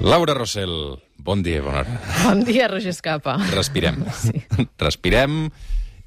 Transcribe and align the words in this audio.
Laura 0.00 0.34
Rossell, 0.34 0.98
bon 1.16 1.42
dia, 1.42 1.62
bona 1.64 1.80
hora. 1.82 2.00
Bon 2.22 2.42
dia, 2.44 2.68
Roger 2.68 2.92
Escapa. 2.92 3.36
Respirem. 3.54 4.02
Sí. 4.12 4.44
Respirem 4.78 5.48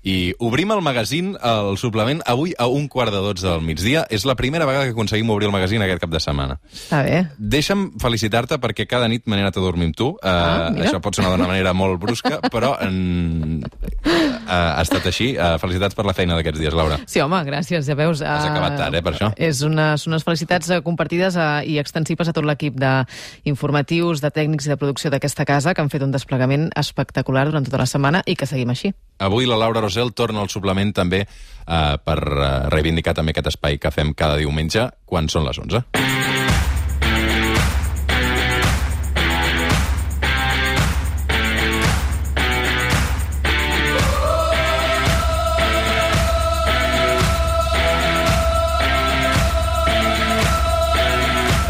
i 0.03 0.33
obrim 0.39 0.71
el 0.71 0.81
magazín, 0.81 1.33
el 1.43 1.77
suplement, 1.77 2.21
avui 2.25 2.53
a 2.57 2.67
un 2.71 2.87
quart 2.87 3.11
de 3.11 3.19
dotze 3.23 3.47
del 3.47 3.61
migdia. 3.65 4.05
És 4.09 4.25
la 4.25 4.35
primera 4.39 4.65
vegada 4.65 4.87
que 4.87 4.95
aconseguim 4.95 5.29
obrir 5.29 5.49
el 5.49 5.53
magazín 5.55 5.83
aquest 5.83 6.01
cap 6.03 6.13
de 6.13 6.21
setmana. 6.23 6.59
Està 6.71 7.01
bé. 7.03 7.17
Deixa'm 7.37 7.89
felicitar-te 7.99 8.59
perquè 8.63 8.87
cada 8.87 9.09
nit 9.11 9.27
m'he 9.27 9.39
anat 9.41 9.59
a 9.59 9.63
dormir 9.63 9.89
amb 9.89 9.97
tu. 9.99 10.11
Ah, 10.23 10.69
uh, 10.71 10.79
això 10.85 11.01
pot 11.03 11.19
sonar 11.19 11.33
d'una 11.33 11.49
manera 11.49 11.73
molt 11.75 11.99
brusca, 11.99 12.39
però 12.53 12.75
en... 12.85 13.59
uh, 13.65 14.49
ha 14.49 14.81
estat 14.85 15.09
així. 15.11 15.33
Uh, 15.35 15.57
felicitats 15.61 15.97
per 15.97 16.07
la 16.07 16.15
feina 16.15 16.39
d'aquests 16.39 16.63
dies, 16.63 16.77
Laura. 16.77 17.01
Sí, 17.05 17.21
home, 17.23 17.41
gràcies, 17.47 17.83
ja 17.87 17.97
veus. 17.99 18.23
Has 18.23 18.47
eh, 18.47 18.53
acabat 18.53 18.79
tard, 18.79 18.95
eh, 18.95 19.03
per 19.03 19.15
això. 19.15 19.31
És 19.35 19.63
unes, 19.67 20.07
unes 20.07 20.25
felicitats 20.25 20.71
eh, 20.71 20.81
compartides 20.85 21.35
eh, 21.35 21.49
i 21.73 21.79
extensives 21.81 22.31
a 22.31 22.35
tot 22.35 22.47
l'equip 22.47 22.79
d'informatius, 22.79 24.23
de 24.23 24.31
tècnics 24.31 24.69
i 24.69 24.73
de 24.73 24.79
producció 24.79 25.11
d'aquesta 25.11 25.47
casa, 25.49 25.75
que 25.75 25.83
han 25.83 25.91
fet 25.91 26.05
un 26.05 26.15
desplegament 26.15 26.69
espectacular 26.79 27.49
durant 27.49 27.67
tota 27.67 27.83
la 27.83 27.89
setmana 27.89 28.23
i 28.25 28.39
que 28.39 28.47
seguim 28.49 28.71
així. 28.71 28.93
Avui 29.19 29.47
la 29.49 29.59
Laura 29.59 29.83
Rosell 29.83 30.13
torna 30.15 30.43
al 30.43 30.51
suplement 30.51 30.93
també 30.95 31.25
uh, 31.25 31.97
per 32.03 32.19
uh, 32.23 32.47
reivindicar 32.71 33.15
també 33.17 33.35
aquest 33.35 33.53
espai 33.55 33.79
que 33.81 33.91
fem 33.91 34.15
cada 34.15 34.39
diumenge 34.39 34.89
quan 35.05 35.27
són 35.31 35.47
les 35.47 35.59
11. 35.59 36.18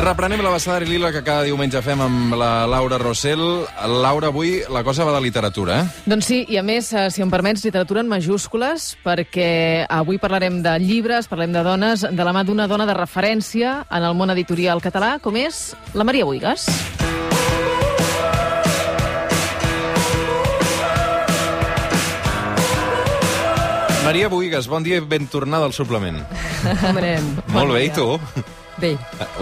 Reprenem 0.10 0.42
la 0.42 0.50
Bassada 0.50 0.82
i 0.82 0.88
Lila 0.90 1.12
que 1.14 1.20
cada 1.22 1.44
diumenge 1.46 1.84
fem 1.86 2.00
amb 2.02 2.32
la 2.34 2.66
Laura 2.66 2.98
Rossell. 2.98 3.44
Laura, 4.02 4.32
avui 4.34 4.56
la 4.74 4.82
cosa 4.82 5.06
va 5.06 5.12
de 5.14 5.20
literatura, 5.22 5.84
eh? 5.84 6.02
Doncs 6.10 6.26
sí, 6.32 6.40
i 6.50 6.58
a 6.58 6.64
més, 6.66 6.90
eh, 6.98 7.12
si 7.14 7.22
em 7.22 7.30
permets, 7.30 7.62
literatura 7.62 8.02
en 8.02 8.10
majúscules, 8.10 8.96
perquè 9.06 9.86
avui 9.86 10.18
parlarem 10.18 10.64
de 10.66 10.74
llibres, 10.82 11.30
parlem 11.30 11.54
de 11.54 11.62
dones, 11.62 12.08
de 12.10 12.26
la 12.26 12.34
mà 12.34 12.42
d'una 12.42 12.66
dona 12.66 12.90
de 12.90 12.98
referència 12.98 13.86
en 13.86 14.10
el 14.10 14.18
món 14.18 14.34
editorial 14.34 14.82
català, 14.82 15.20
com 15.22 15.38
és 15.38 15.76
la 15.94 16.04
Maria 16.04 16.26
Buigas. 16.26 16.66
Maria 24.10 24.28
Buigas, 24.34 24.66
bon 24.66 24.82
dia 24.82 24.98
i 24.98 25.06
ben 25.06 25.30
tornada 25.30 25.70
al 25.70 25.78
suplement. 25.78 26.24
Molt 27.54 27.78
bé, 27.78 27.86
i 27.86 27.94
tu? 27.94 28.16
Bé, 28.80 28.94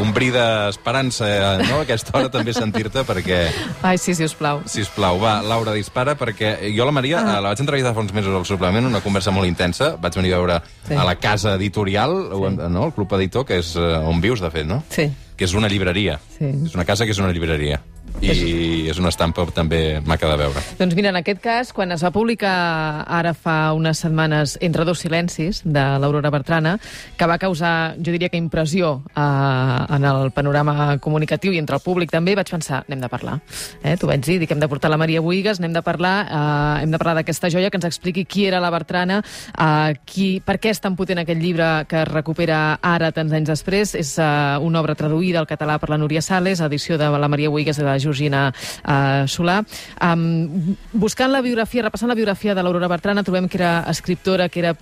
Un 0.02 0.12
bri 0.16 0.32
d'esperança, 0.34 1.28
eh, 1.30 1.68
no? 1.70 1.82
Aquesta 1.84 2.16
hora 2.18 2.30
també 2.34 2.54
sentir-te, 2.56 3.04
perquè, 3.06 3.40
Ai, 3.86 3.98
sí, 4.02 4.16
si 4.18 4.26
us 4.26 4.34
plau. 4.34 4.62
si 4.66 4.82
us 4.82 4.90
plau, 4.90 5.20
va, 5.22 5.42
Laura, 5.46 5.74
dispara, 5.78 6.16
perquè 6.18 6.72
jo 6.76 6.86
la 6.86 6.92
Maria 6.96 7.20
ah. 7.22 7.38
la 7.42 7.52
vaig 7.52 7.62
entrevistar 7.62 7.94
fa 7.94 8.02
uns 8.02 8.14
mesos 8.14 8.34
al 8.36 8.46
suplement, 8.50 8.86
una 8.90 9.02
conversa 9.06 9.32
molt 9.32 9.48
intensa, 9.48 9.96
vaig 10.02 10.16
venir 10.18 10.34
a 10.34 10.42
veure 10.42 10.62
Sí. 10.88 10.96
a 10.96 11.04
la 11.04 11.16
casa 11.20 11.56
editorial, 11.56 12.30
sí. 12.32 12.56
no? 12.70 12.86
el 12.86 12.94
Club 12.94 13.14
Editor, 13.20 13.46
que 13.46 13.58
és 13.60 13.76
eh, 13.76 13.98
on 14.08 14.22
vius, 14.22 14.40
de 14.42 14.50
fet, 14.52 14.66
no? 14.66 14.84
sí. 14.90 15.10
Que 15.38 15.46
és 15.46 15.54
una 15.54 15.68
llibreria. 15.70 16.16
Sí. 16.40 16.48
És 16.66 16.74
una 16.74 16.84
casa 16.84 17.06
que 17.06 17.12
és 17.14 17.20
una 17.22 17.30
llibreria. 17.32 17.78
I 18.22 18.88
és 18.90 18.98
una 18.98 19.12
estampa 19.12 19.46
també 19.54 20.00
maca 20.08 20.30
de 20.32 20.38
veure. 20.40 20.62
Doncs 20.80 20.96
mira, 20.98 21.12
en 21.14 21.20
aquest 21.20 21.42
cas, 21.44 21.72
quan 21.74 21.92
es 21.94 22.02
va 22.04 22.10
publicar 22.12 23.06
ara 23.06 23.34
fa 23.38 23.74
unes 23.78 24.02
setmanes 24.02 24.58
Entre 24.62 24.86
dos 24.86 25.00
silencis, 25.00 25.62
de 25.64 25.84
l'Aurora 26.02 26.32
Bertrana, 26.34 26.78
que 27.18 27.28
va 27.30 27.38
causar, 27.38 27.96
jo 27.98 28.12
diria 28.12 28.30
que 28.30 28.38
impressió 28.38 29.04
eh, 29.16 29.22
en 29.22 30.06
el 30.06 30.32
panorama 30.32 30.98
comunicatiu 30.98 31.54
i 31.54 31.60
entre 31.62 31.78
el 31.78 31.84
públic 31.84 32.12
també, 32.12 32.36
vaig 32.36 32.50
pensar, 32.50 32.84
n'hem 32.88 33.04
de 33.04 33.10
parlar. 33.10 33.38
Eh? 33.84 33.96
T'ho 33.98 34.10
vaig 34.10 34.24
dir, 34.26 34.40
dic, 34.42 34.52
hem 34.52 34.64
de 34.64 34.70
portar 34.72 34.90
la 34.90 34.98
Maria 34.98 35.22
Buigas, 35.22 35.62
n'hem 35.62 35.76
de 35.76 35.84
parlar, 35.86 36.16
eh, 36.26 36.84
hem 36.84 36.92
de 36.92 36.98
parlar 36.98 37.20
d'aquesta 37.20 37.52
joia 37.54 37.70
que 37.70 37.78
ens 37.78 37.86
expliqui 37.86 38.26
qui 38.26 38.48
era 38.48 38.62
la 38.64 38.72
Bertrana, 38.74 39.22
eh, 39.22 39.94
qui, 40.06 40.42
per 40.44 40.58
què 40.58 40.74
és 40.74 40.82
tan 40.82 40.98
potent 40.98 41.22
aquest 41.22 41.42
llibre 41.42 41.86
que 41.88 42.02
es 42.02 42.10
recupera 42.10 42.80
ara, 42.82 43.12
tants 43.12 43.34
anys 43.34 43.54
després. 43.54 43.94
És 43.96 44.16
eh, 44.18 44.58
una 44.64 44.82
obra 44.82 44.98
traduïda 44.98 45.44
al 45.44 45.50
català 45.50 45.78
per 45.78 45.92
la 45.94 46.02
Núria 46.02 46.22
Sales, 46.26 46.62
edició 46.66 46.98
de 46.98 47.10
la 47.14 47.30
Maria 47.30 47.54
Buigas 47.54 47.78
i 47.78 47.86
de 47.86 47.90
la 47.90 47.98
Georgina 48.08 48.50
eh, 48.50 49.24
Solà. 49.30 49.62
Um, 50.02 50.76
buscant 50.94 51.34
la 51.34 51.44
biografia, 51.46 51.86
repassant 51.88 52.10
la 52.10 52.18
biografia 52.18 52.56
de 52.56 52.64
l'Aurora 52.64 52.90
Bertrana, 52.92 53.26
trobem 53.28 53.52
que 53.52 53.60
era 53.62 53.82
escriptora, 53.92 54.50
que 54.50 54.64
era 54.64 54.78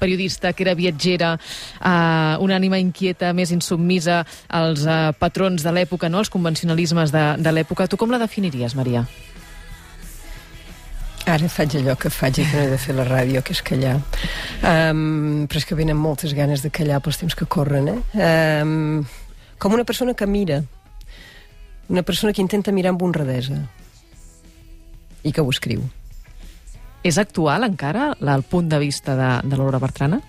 periodista, 0.00 0.52
que 0.52 0.64
era 0.64 0.74
viatgera, 0.74 1.34
eh, 1.36 2.36
una 2.40 2.56
ànima 2.56 2.80
inquieta, 2.80 3.34
més 3.36 3.52
insubmisa 3.54 4.24
als 4.48 4.86
eh, 4.88 5.12
patrons 5.20 5.62
de 5.62 5.74
l'època, 5.76 6.08
no? 6.08 6.24
als 6.24 6.32
convencionalismes 6.32 7.12
de, 7.14 7.26
de 7.38 7.52
l'època. 7.52 7.86
Tu 7.86 8.00
com 8.00 8.10
la 8.10 8.18
definiries, 8.22 8.74
Maria? 8.74 9.04
Ara 11.30 11.50
faig 11.52 11.76
allò 11.78 11.94
que 12.00 12.10
faig 12.10 12.40
i 12.40 12.46
que 12.48 12.56
no 12.56 12.64
he 12.64 12.70
de 12.72 12.78
fer 12.80 12.96
la 12.96 13.04
ràdio, 13.06 13.44
que 13.44 13.52
és 13.54 13.60
callar. 13.62 13.98
Um, 14.64 15.44
però 15.46 15.60
és 15.60 15.68
que 15.68 15.76
venen 15.78 16.00
moltes 16.00 16.32
ganes 16.34 16.64
de 16.64 16.72
callar 16.74 17.02
pels 17.04 17.20
temps 17.20 17.36
que 17.36 17.46
corren, 17.46 17.92
eh? 17.92 18.64
Um, 18.64 19.04
com 19.60 19.76
una 19.76 19.84
persona 19.84 20.16
que 20.16 20.26
mira. 20.26 20.62
Una 21.90 22.02
persona 22.06 22.32
que 22.32 22.40
intenta 22.42 22.72
mirar 22.72 22.92
amb 22.94 23.02
honradesa. 23.02 23.58
I 25.26 25.32
que 25.34 25.42
ho 25.42 25.50
escriu. 25.50 25.82
És 27.02 27.16
actual 27.18 27.64
encara 27.66 28.14
la- 28.20 28.34
el 28.38 28.42
punt 28.44 28.68
de 28.70 28.78
vista 28.78 29.16
de, 29.16 29.30
de 29.48 29.56
l'Aurora 29.56 29.80
Bertrana? 29.82 30.20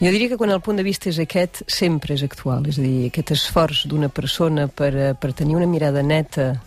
Jo 0.00 0.10
diria 0.12 0.28
que 0.28 0.36
quan 0.36 0.50
el 0.52 0.60
punt 0.60 0.76
de 0.76 0.84
vista 0.84 1.08
és 1.08 1.18
aquest, 1.18 1.62
sempre 1.66 2.14
és 2.14 2.22
actual. 2.22 2.66
És 2.68 2.78
a 2.78 2.82
dir, 2.82 3.08
aquest 3.10 3.30
esforç 3.36 3.86
d'una 3.88 4.08
persona 4.08 4.66
per, 4.68 4.92
eh, 4.94 5.14
per 5.14 5.32
tenir 5.32 5.56
una 5.56 5.66
mirada 5.66 6.02
neta 6.02 6.60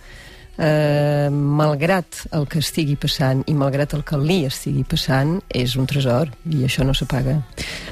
eh, 0.60 1.30
malgrat 1.32 2.26
el 2.36 2.46
que 2.52 2.60
estigui 2.60 2.98
passant 3.00 3.44
i 3.48 3.56
malgrat 3.58 3.96
el 3.98 4.04
que 4.08 4.20
li 4.20 4.44
estigui 4.48 4.84
passant, 4.88 5.38
és 5.56 5.76
un 5.80 5.88
tresor 5.90 6.30
i 6.52 6.66
això 6.68 6.86
no 6.86 6.96
s'apaga. 6.98 7.40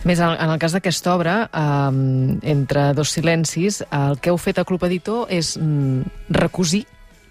Més, 0.07 0.19
en 0.19 0.51
el 0.51 0.59
cas 0.61 0.75
d'aquesta 0.75 1.15
obra, 1.15 1.37
um, 1.55 2.37
entre 2.43 2.91
dos 2.97 3.15
silencis, 3.15 3.81
el 3.91 4.19
que 4.19 4.33
heu 4.33 4.39
fet 4.41 4.59
a 4.59 4.67
Club 4.67 4.83
Editor 4.89 5.25
és 5.33 5.55
mm, 5.57 6.35
recosir 6.37 6.85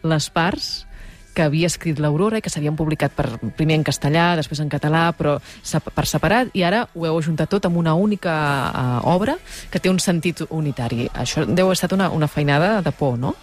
les 0.07 0.31
parts 0.31 0.86
que 1.37 1.45
havia 1.45 1.69
escrit 1.69 2.01
l'Aurora 2.01 2.41
i 2.41 2.45
que 2.45 2.51
s'havien 2.53 2.77
publicat 2.79 3.13
per, 3.17 3.27
primer 3.59 3.77
en 3.81 3.85
castellà, 3.87 4.31
després 4.39 4.63
en 4.65 4.71
català, 4.73 5.11
però 5.17 5.37
per 5.93 6.07
separat, 6.09 6.53
i 6.57 6.65
ara 6.67 6.87
ho 6.95 7.07
heu 7.07 7.19
ajuntat 7.21 7.53
tot 7.53 7.69
amb 7.69 7.77
una 7.77 7.95
única 7.95 8.33
uh, 8.33 9.01
obra 9.13 9.37
que 9.71 9.83
té 9.83 9.93
un 9.93 10.01
sentit 10.03 10.47
unitari. 10.49 11.11
Això 11.13 11.45
deu 11.45 11.69
haver 11.69 11.77
estat 11.77 11.93
una, 11.97 12.09
una 12.11 12.31
feinada 12.31 12.81
de 12.83 12.93
por, 12.97 13.19
no? 13.21 13.35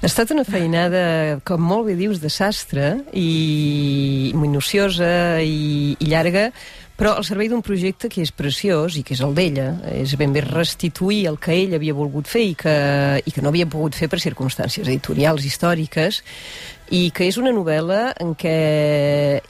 Ha 0.00 0.08
estat 0.08 0.32
una 0.32 0.44
feinada, 0.44 1.38
com 1.44 1.62
molt 1.62 1.88
bé 1.90 1.96
dius, 1.98 2.20
de 2.20 2.30
sastre 2.32 2.90
i 3.16 4.32
minuciosa 4.36 5.42
i, 5.44 5.96
i 5.98 6.10
llarga, 6.10 6.50
però 6.96 7.12
al 7.16 7.24
servei 7.28 7.50
d'un 7.52 7.60
projecte 7.64 8.08
que 8.08 8.22
és 8.24 8.32
preciós 8.32 8.96
i 8.96 9.02
que 9.04 9.12
és 9.16 9.20
el 9.24 9.34
d'ella. 9.36 9.68
És 9.92 10.16
ben 10.16 10.32
bé 10.32 10.40
restituir 10.44 11.26
el 11.30 11.36
que 11.38 11.52
ell 11.52 11.76
havia 11.76 11.96
volgut 11.96 12.28
fer 12.30 12.46
i 12.48 12.54
que, 12.56 12.76
i 13.20 13.34
que 13.34 13.44
no 13.44 13.52
havia 13.52 13.68
pogut 13.68 13.98
fer 13.98 14.08
per 14.08 14.20
circumstàncies 14.22 14.88
editorials 14.88 15.44
històriques 15.44 16.22
i 16.96 17.10
que 17.10 17.26
és 17.26 17.36
una 17.40 17.50
novel·la 17.50 18.14
en 18.22 18.32
què 18.38 18.56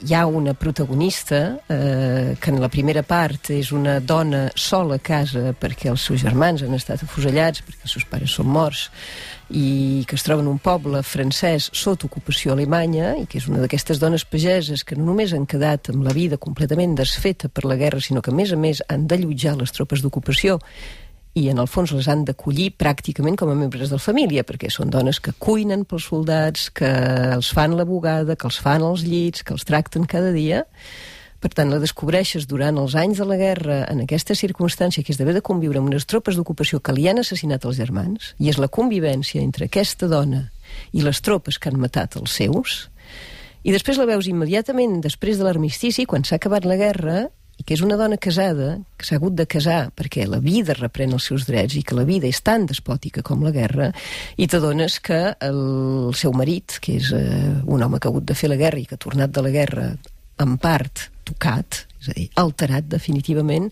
hi 0.01 0.13
ha 0.17 0.25
una 0.25 0.55
protagonista 0.57 1.41
eh, 1.69 2.35
que 2.41 2.51
en 2.51 2.59
la 2.59 2.69
primera 2.73 3.03
part 3.05 3.51
és 3.53 3.71
una 3.71 3.99
dona 4.01 4.47
sola 4.57 4.97
a 4.97 5.03
casa 5.03 5.53
perquè 5.53 5.91
els 5.93 6.03
seus 6.09 6.25
germans 6.25 6.65
han 6.65 6.73
estat 6.73 7.05
afusellats, 7.05 7.61
perquè 7.61 7.85
els 7.85 7.97
seus 7.99 8.07
pares 8.09 8.33
són 8.33 8.49
morts 8.51 8.87
i 9.49 10.03
que 10.07 10.17
es 10.17 10.25
troba 10.27 10.43
en 10.43 10.49
un 10.51 10.59
poble 10.59 10.99
francès 11.07 11.69
sota 11.71 12.07
ocupació 12.09 12.51
alemanya 12.51 13.13
i 13.15 13.25
que 13.29 13.39
és 13.39 13.47
una 13.47 13.61
d'aquestes 13.63 14.01
dones 14.01 14.25
pageses 14.27 14.83
que 14.83 14.97
no 14.99 15.07
només 15.07 15.33
han 15.33 15.47
quedat 15.47 15.91
amb 15.93 16.03
la 16.03 16.15
vida 16.15 16.37
completament 16.37 16.97
desfeta 16.99 17.47
per 17.47 17.63
la 17.65 17.77
guerra, 17.79 18.01
sinó 18.03 18.21
que 18.21 18.31
a 18.31 18.35
més 18.35 18.51
a 18.51 18.59
més 18.59 18.83
han 18.89 19.07
d'allotjar 19.07 19.55
les 19.59 19.71
tropes 19.71 20.03
d'ocupació 20.03 20.59
i 21.37 21.47
en 21.51 21.61
el 21.61 21.69
fons 21.69 21.93
les 21.93 22.07
han 22.09 22.23
d'acollir 22.25 22.71
pràcticament 22.81 23.37
com 23.37 23.51
a 23.51 23.57
membres 23.57 23.91
de 23.91 23.99
la 23.99 24.03
família, 24.03 24.43
perquè 24.47 24.71
són 24.73 24.89
dones 24.93 25.19
que 25.21 25.35
cuinen 25.37 25.85
pels 25.85 26.07
soldats, 26.09 26.71
que 26.73 26.89
els 27.35 27.51
fan 27.53 27.77
la 27.77 27.85
bugada, 27.85 28.35
que 28.35 28.47
els 28.49 28.57
fan 28.63 28.85
els 28.87 29.05
llits, 29.05 29.45
que 29.45 29.53
els 29.53 29.67
tracten 29.67 30.09
cada 30.09 30.33
dia. 30.33 30.63
Per 31.37 31.51
tant, 31.53 31.69
la 31.69 31.77
descobreixes 31.77 32.47
durant 32.49 32.79
els 32.81 32.95
anys 32.97 33.19
de 33.21 33.25
la 33.29 33.37
guerra 33.37 33.83
en 33.91 34.01
aquesta 34.01 34.33
circumstància 34.37 35.03
que 35.05 35.13
és 35.13 35.19
d'haver 35.19 35.35
de 35.37 35.45
conviure 35.45 35.77
amb 35.77 35.91
unes 35.91 36.07
tropes 36.09 36.37
d'ocupació 36.37 36.81
que 36.81 36.95
li 36.97 37.05
han 37.09 37.21
assassinat 37.21 37.67
els 37.69 37.77
germans, 37.77 38.33
i 38.41 38.49
és 38.49 38.57
la 38.57 38.71
convivència 38.73 39.43
entre 39.43 39.69
aquesta 39.69 40.09
dona 40.09 40.47
i 40.97 41.05
les 41.05 41.21
tropes 41.21 41.59
que 41.61 41.69
han 41.69 41.77
matat 41.79 42.17
els 42.17 42.33
seus, 42.41 42.87
i 43.67 43.73
després 43.75 43.99
la 44.01 44.07
veus 44.09 44.29
immediatament 44.31 45.01
després 45.03 45.37
de 45.37 45.45
l'armistici, 45.45 46.07
quan 46.09 46.25
s'ha 46.25 46.39
acabat 46.41 46.65
la 46.65 46.79
guerra, 46.79 47.27
i 47.57 47.65
que 47.65 47.73
és 47.73 47.81
una 47.85 47.97
dona 47.97 48.17
casada, 48.21 48.75
que 48.97 49.05
s'ha 49.05 49.17
hagut 49.17 49.37
de 49.37 49.45
casar 49.49 49.91
perquè 49.97 50.27
la 50.29 50.41
vida 50.41 50.75
reprèn 50.77 51.13
els 51.17 51.25
seus 51.29 51.47
drets 51.49 51.77
i 51.77 51.81
que 51.85 51.97
la 51.97 52.05
vida 52.05 52.29
és 52.29 52.41
tan 52.45 52.67
despòtica 52.69 53.21
com 53.25 53.45
la 53.45 53.53
guerra, 53.53 53.91
i 54.37 54.49
t'adones 54.49 54.99
que 55.05 55.21
el 55.45 56.13
seu 56.17 56.33
marit, 56.37 56.77
que 56.81 56.97
és 57.01 57.13
eh, 57.13 57.57
un 57.65 57.81
home 57.83 57.99
que 57.99 58.09
ha 58.09 58.13
hagut 58.13 58.25
de 58.29 58.37
fer 58.37 58.49
la 58.53 58.61
guerra 58.61 58.81
i 58.81 58.85
que 58.89 58.97
ha 58.97 59.05
tornat 59.05 59.33
de 59.33 59.45
la 59.45 59.53
guerra 59.53 59.89
en 60.43 60.57
part 60.61 61.07
tocat, 61.27 61.83
és 62.01 62.11
a 62.11 62.15
dir, 62.15 62.27
alterat 62.39 62.87
definitivament, 62.89 63.71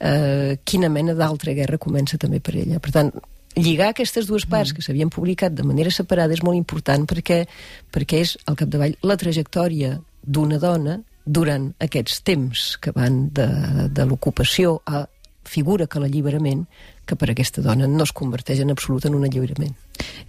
eh, 0.00 0.56
quina 0.64 0.88
mena 0.88 1.14
d'altra 1.14 1.54
guerra 1.56 1.78
comença 1.78 2.18
també 2.18 2.40
per 2.40 2.56
ella. 2.56 2.80
Per 2.80 2.92
tant, 2.94 3.12
lligar 3.58 3.90
aquestes 3.90 4.28
dues 4.28 4.46
parts 4.46 4.72
que 4.72 4.82
s'havien 4.84 5.10
publicat 5.10 5.54
de 5.54 5.66
manera 5.66 5.90
separada 5.90 6.34
és 6.34 6.42
molt 6.46 6.56
important 6.56 7.06
perquè, 7.08 7.44
perquè 7.92 8.22
és, 8.24 8.36
al 8.46 8.56
capdavall, 8.56 8.96
la 9.02 9.18
trajectòria 9.20 9.98
d'una 10.22 10.58
dona 10.62 10.98
durant 11.24 11.72
aquests 11.84 12.22
temps 12.24 12.76
que 12.80 12.92
van 12.96 13.28
de, 13.36 13.48
de 13.92 14.04
l'ocupació 14.08 14.78
a 14.86 15.04
figura 15.48 15.86
que 15.88 16.00
l'alliberament, 16.00 16.66
que 17.08 17.16
per 17.16 17.30
aquesta 17.32 17.62
dona 17.64 17.88
no 17.88 18.04
es 18.04 18.12
converteix 18.12 18.60
en 18.60 18.72
absolut 18.72 19.06
en 19.08 19.16
un 19.16 19.24
alliberament. 19.24 19.74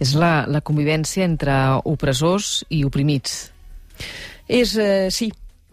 És 0.00 0.14
la, 0.16 0.46
la 0.48 0.62
convivència 0.64 1.26
entre 1.28 1.54
opressors 1.88 2.62
i 2.72 2.82
oprimits. 2.88 3.50
És, 4.48 4.74
eh, 4.80 5.08
sí, 5.12 5.28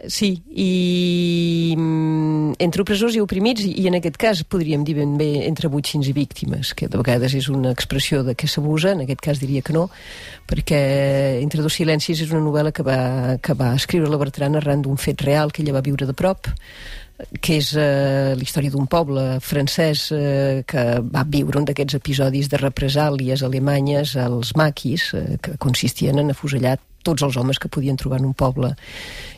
sí, 0.05 0.29
i 0.53 1.73
mm, 1.77 2.57
entre 2.61 2.83
opressors 2.83 3.17
i 3.17 3.21
oprimits, 3.23 3.65
i, 3.65 3.87
en 3.89 3.97
aquest 3.97 4.19
cas 4.21 4.43
podríem 4.45 4.83
dir 4.85 4.97
ben 4.99 5.15
bé 5.17 5.47
entre 5.47 5.71
butxins 5.73 6.09
i 6.11 6.13
víctimes, 6.13 6.75
que 6.77 6.89
de 6.91 7.01
vegades 7.01 7.33
és 7.37 7.49
una 7.49 7.73
expressió 7.73 8.21
de 8.27 8.35
què 8.37 8.49
s'abusa, 8.49 8.93
en 8.93 9.05
aquest 9.07 9.23
cas 9.25 9.41
diria 9.41 9.65
que 9.65 9.73
no, 9.73 9.87
perquè 10.47 10.83
Entre 11.41 11.61
dos 11.61 11.75
silencis 11.75 12.21
és 12.23 12.31
una 12.31 12.43
novel·la 12.43 12.71
que 12.71 12.83
va, 12.85 13.37
que 13.43 13.53
va 13.57 13.73
escriure 13.75 14.09
la 14.09 14.19
Bertran 14.21 14.55
arran 14.55 14.81
d'un 14.85 14.97
fet 14.97 15.21
real 15.25 15.51
que 15.51 15.61
ella 15.63 15.75
va 15.75 15.85
viure 15.85 16.07
de 16.07 16.15
prop, 16.17 16.47
que 17.41 17.57
és 17.57 17.71
eh, 17.75 18.35
la 18.37 18.43
història 18.45 18.71
d'un 18.73 18.87
poble 18.89 19.39
francès 19.41 20.07
eh, 20.13 20.63
que 20.69 20.83
va 21.01 21.23
viure 21.25 21.57
un 21.59 21.65
d'aquests 21.65 21.97
episodis 21.97 22.49
de 22.51 22.59
represàlies 22.61 23.43
alemanyes 23.43 24.15
als 24.21 24.53
maquis, 24.59 25.09
eh, 25.17 25.39
que 25.41 25.57
consistien 25.57 26.21
en 26.21 26.31
afusellar 26.35 26.77
tots 27.07 27.25
els 27.27 27.39
homes 27.39 27.59
que 27.59 27.71
podien 27.71 27.97
trobar 27.99 28.19
en 28.21 28.29
un 28.29 28.35
poble. 28.37 28.73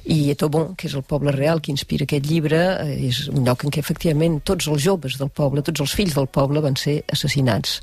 I 0.09 0.19
Etobon, 0.33 0.73
que 0.79 0.87
és 0.89 0.95
el 0.97 1.05
poble 1.05 1.33
real 1.35 1.61
que 1.61 1.73
inspira 1.73 2.07
aquest 2.07 2.25
llibre, 2.25 2.59
eh, 2.81 3.09
és 3.09 3.27
un 3.29 3.45
lloc 3.45 3.65
en 3.65 3.73
què 3.73 3.83
efectivament 3.83 4.39
tots 4.47 4.69
els 4.71 4.81
joves 4.83 5.19
del 5.21 5.29
poble, 5.29 5.65
tots 5.65 5.83
els 5.85 5.95
fills 5.95 6.15
del 6.17 6.29
poble 6.33 6.63
van 6.65 6.77
ser 6.79 7.01
assassinats 7.13 7.79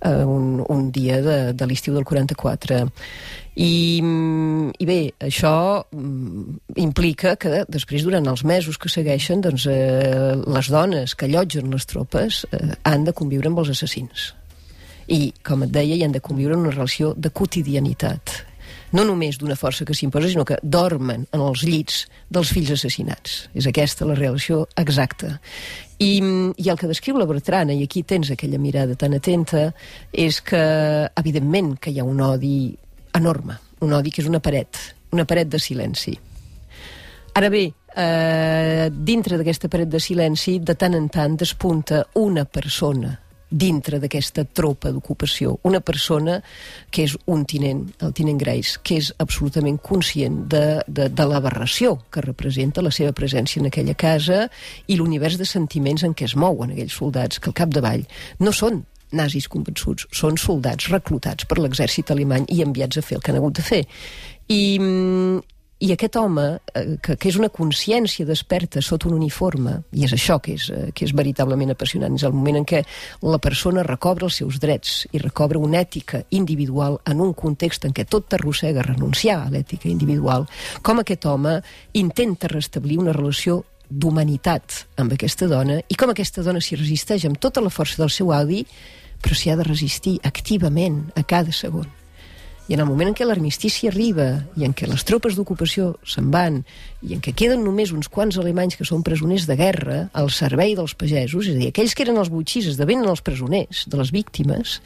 eh, 0.00 0.22
un, 0.24 0.62
un 0.62 0.88
dia 0.94 1.20
de, 1.24 1.40
de 1.52 1.68
l'estiu 1.68 1.96
del 1.96 2.06
44. 2.08 2.86
I, 3.56 4.00
mm, 4.04 4.72
I 4.84 4.88
bé, 4.88 4.98
això 5.28 5.52
mm, 5.88 6.56
implica 6.82 7.36
que 7.40 7.62
després, 7.72 8.04
durant 8.04 8.26
els 8.28 8.44
mesos 8.44 8.76
que 8.76 8.92
segueixen, 8.92 9.40
doncs, 9.44 9.64
eh, 9.72 10.34
les 10.44 10.72
dones 10.72 11.14
que 11.16 11.28
allotgen 11.28 11.72
les 11.72 11.88
tropes 11.88 12.44
eh, 12.50 12.74
han 12.84 13.08
de 13.08 13.16
conviure 13.16 13.48
amb 13.48 13.64
els 13.64 13.72
assassins. 13.72 14.34
I, 15.08 15.32
com 15.46 15.64
et 15.64 15.72
deia, 15.72 15.96
hi 15.96 16.04
han 16.04 16.12
de 16.12 16.20
conviure 16.20 16.56
en 16.56 16.66
una 16.66 16.74
relació 16.74 17.14
de 17.16 17.30
quotidianitat 17.30 18.42
no 18.92 19.04
només 19.04 19.38
d'una 19.40 19.56
força 19.58 19.84
que 19.86 19.94
s'imposa, 19.94 20.28
sinó 20.30 20.44
que 20.46 20.58
dormen 20.62 21.26
en 21.32 21.42
els 21.42 21.64
llits 21.66 22.04
dels 22.30 22.52
fills 22.54 22.72
assassinats. 22.76 23.46
És 23.54 23.66
aquesta 23.66 24.06
la 24.06 24.14
relació 24.18 24.66
exacta. 24.76 25.36
I, 25.98 26.20
mm, 26.20 26.54
I 26.58 26.70
el 26.70 26.78
que 26.78 26.90
descriu 26.90 27.18
la 27.18 27.26
Bertrana, 27.26 27.72
i 27.72 27.82
aquí 27.84 28.02
tens 28.02 28.30
aquella 28.30 28.58
mirada 28.58 28.94
tan 28.94 29.14
atenta, 29.14 29.72
és 30.12 30.40
que, 30.40 30.62
evidentment, 31.16 31.76
que 31.80 31.90
hi 31.90 32.00
ha 32.00 32.04
un 32.04 32.20
odi 32.20 32.76
enorme, 33.14 33.58
un 33.80 33.92
odi 33.92 34.10
que 34.10 34.22
és 34.22 34.28
una 34.28 34.40
paret, 34.40 34.78
una 35.12 35.24
paret 35.24 35.48
de 35.48 35.58
silenci. 35.58 36.18
Ara 37.36 37.48
bé, 37.50 37.72
eh, 37.96 38.90
dintre 38.90 39.36
d'aquesta 39.36 39.68
paret 39.68 39.88
de 39.88 40.00
silenci, 40.00 40.58
de 40.60 40.74
tant 40.74 40.94
en 40.94 41.08
tant 41.08 41.36
despunta 41.36 42.06
una 42.14 42.44
persona 42.44 43.25
dintre 43.50 44.00
d'aquesta 44.02 44.44
tropa 44.44 44.90
d'ocupació. 44.90 45.56
Una 45.68 45.80
persona 45.80 46.40
que 46.90 47.04
és 47.06 47.14
un 47.30 47.44
tinent, 47.46 47.84
el 48.02 48.12
tinent 48.16 48.40
Grace, 48.40 48.80
que 48.82 48.98
és 48.98 49.12
absolutament 49.22 49.78
conscient 49.78 50.42
de, 50.50 50.64
de, 50.86 51.08
de 51.08 51.28
l'aberració 51.28 51.96
que 52.10 52.24
representa 52.24 52.84
la 52.84 52.94
seva 52.94 53.14
presència 53.16 53.62
en 53.62 53.70
aquella 53.70 53.94
casa 53.94 54.46
i 54.86 54.98
l'univers 54.98 55.38
de 55.38 55.46
sentiments 55.46 56.04
en 56.06 56.14
què 56.16 56.26
es 56.26 56.36
mouen 56.36 56.74
aquells 56.74 56.98
soldats, 56.98 57.38
que 57.38 57.52
al 57.52 57.58
capdavall 57.62 58.06
no 58.42 58.52
són 58.52 58.82
nazis 59.16 59.46
convençuts, 59.48 60.08
són 60.10 60.38
soldats 60.40 60.90
reclutats 60.90 61.46
per 61.46 61.60
l'exèrcit 61.60 62.10
alemany 62.10 62.48
i 62.52 62.62
enviats 62.64 62.98
a 62.98 63.04
fer 63.06 63.18
el 63.18 63.22
que 63.22 63.30
han 63.32 63.38
hagut 63.38 63.60
de 63.60 63.66
fer. 63.66 63.84
I, 64.50 64.78
mm, 64.80 65.55
i 65.78 65.90
aquest 65.92 66.16
home, 66.16 66.44
eh, 66.72 66.96
que, 67.04 67.18
que 67.20 67.28
és 67.28 67.36
una 67.36 67.50
consciència 67.52 68.24
desperta 68.24 68.80
sota 68.80 69.10
un 69.10 69.16
uniforme, 69.18 69.74
i 69.92 70.06
és 70.06 70.14
això 70.16 70.38
que 70.40 70.54
és, 70.56 70.70
eh, 70.72 70.88
que 70.96 71.04
és 71.04 71.12
veritablement 71.12 71.74
apassionant, 71.74 72.16
és 72.16 72.24
el 72.24 72.32
moment 72.32 72.62
en 72.62 72.64
què 72.68 72.80
la 73.22 73.38
persona 73.42 73.84
recobra 73.84 74.24
els 74.24 74.38
seus 74.40 74.56
drets 74.62 75.02
i 75.12 75.20
recobra 75.20 75.60
una 75.60 75.82
ètica 75.84 76.22
individual 76.30 76.96
en 77.04 77.20
un 77.20 77.34
context 77.36 77.84
en 77.84 77.92
què 77.92 78.06
tot 78.08 78.30
t'arrossega 78.32 78.80
a 78.80 78.86
renunciar 78.88 79.42
a 79.42 79.50
l'ètica 79.52 79.90
individual, 79.92 80.48
com 80.80 81.02
aquest 81.02 81.28
home 81.28 81.58
intenta 81.92 82.48
restablir 82.48 82.96
una 83.02 83.12
relació 83.12 83.62
d'humanitat 83.90 84.86
amb 84.98 85.12
aquesta 85.12 85.46
dona 85.46 85.76
i 85.86 85.94
com 85.94 86.10
aquesta 86.10 86.42
dona 86.42 86.62
s'hi 86.64 86.80
resisteix 86.80 87.28
amb 87.28 87.38
tota 87.38 87.60
la 87.60 87.70
força 87.70 88.00
del 88.00 88.10
seu 88.10 88.32
audi, 88.32 88.64
però 89.20 89.36
s'hi 89.36 89.52
ha 89.52 89.60
de 89.60 89.68
resistir 89.68 90.16
activament 90.24 91.04
a 91.14 91.22
cada 91.22 91.52
segon. 91.52 91.86
I 92.66 92.74
en 92.74 92.80
el 92.82 92.88
moment 92.88 93.12
en 93.12 93.14
què 93.14 93.26
l'armistici 93.26 93.86
arriba 93.86 94.26
i 94.58 94.64
en 94.66 94.72
què 94.74 94.88
les 94.90 95.04
tropes 95.06 95.36
d'ocupació 95.38 95.92
se'n 96.02 96.32
van 96.34 96.58
i 97.06 97.14
en 97.14 97.20
què 97.22 97.30
queden 97.30 97.62
només 97.62 97.92
uns 97.94 98.10
quants 98.10 98.40
alemanys 98.42 98.74
que 98.74 98.86
són 98.88 99.04
presoners 99.06 99.46
de 99.46 99.54
guerra 99.58 100.00
al 100.18 100.32
servei 100.34 100.74
dels 100.74 100.96
pagesos, 100.98 101.46
és 101.46 101.54
a 101.54 101.60
dir, 101.60 101.70
aquells 101.70 101.94
que 101.94 102.02
eren 102.02 102.18
els 102.18 102.32
butxís 102.32 102.66
esdevenen 102.72 103.06
els 103.06 103.22
presoners 103.22 103.84
de 103.86 104.00
les 104.00 104.10
víctimes, 104.10 104.80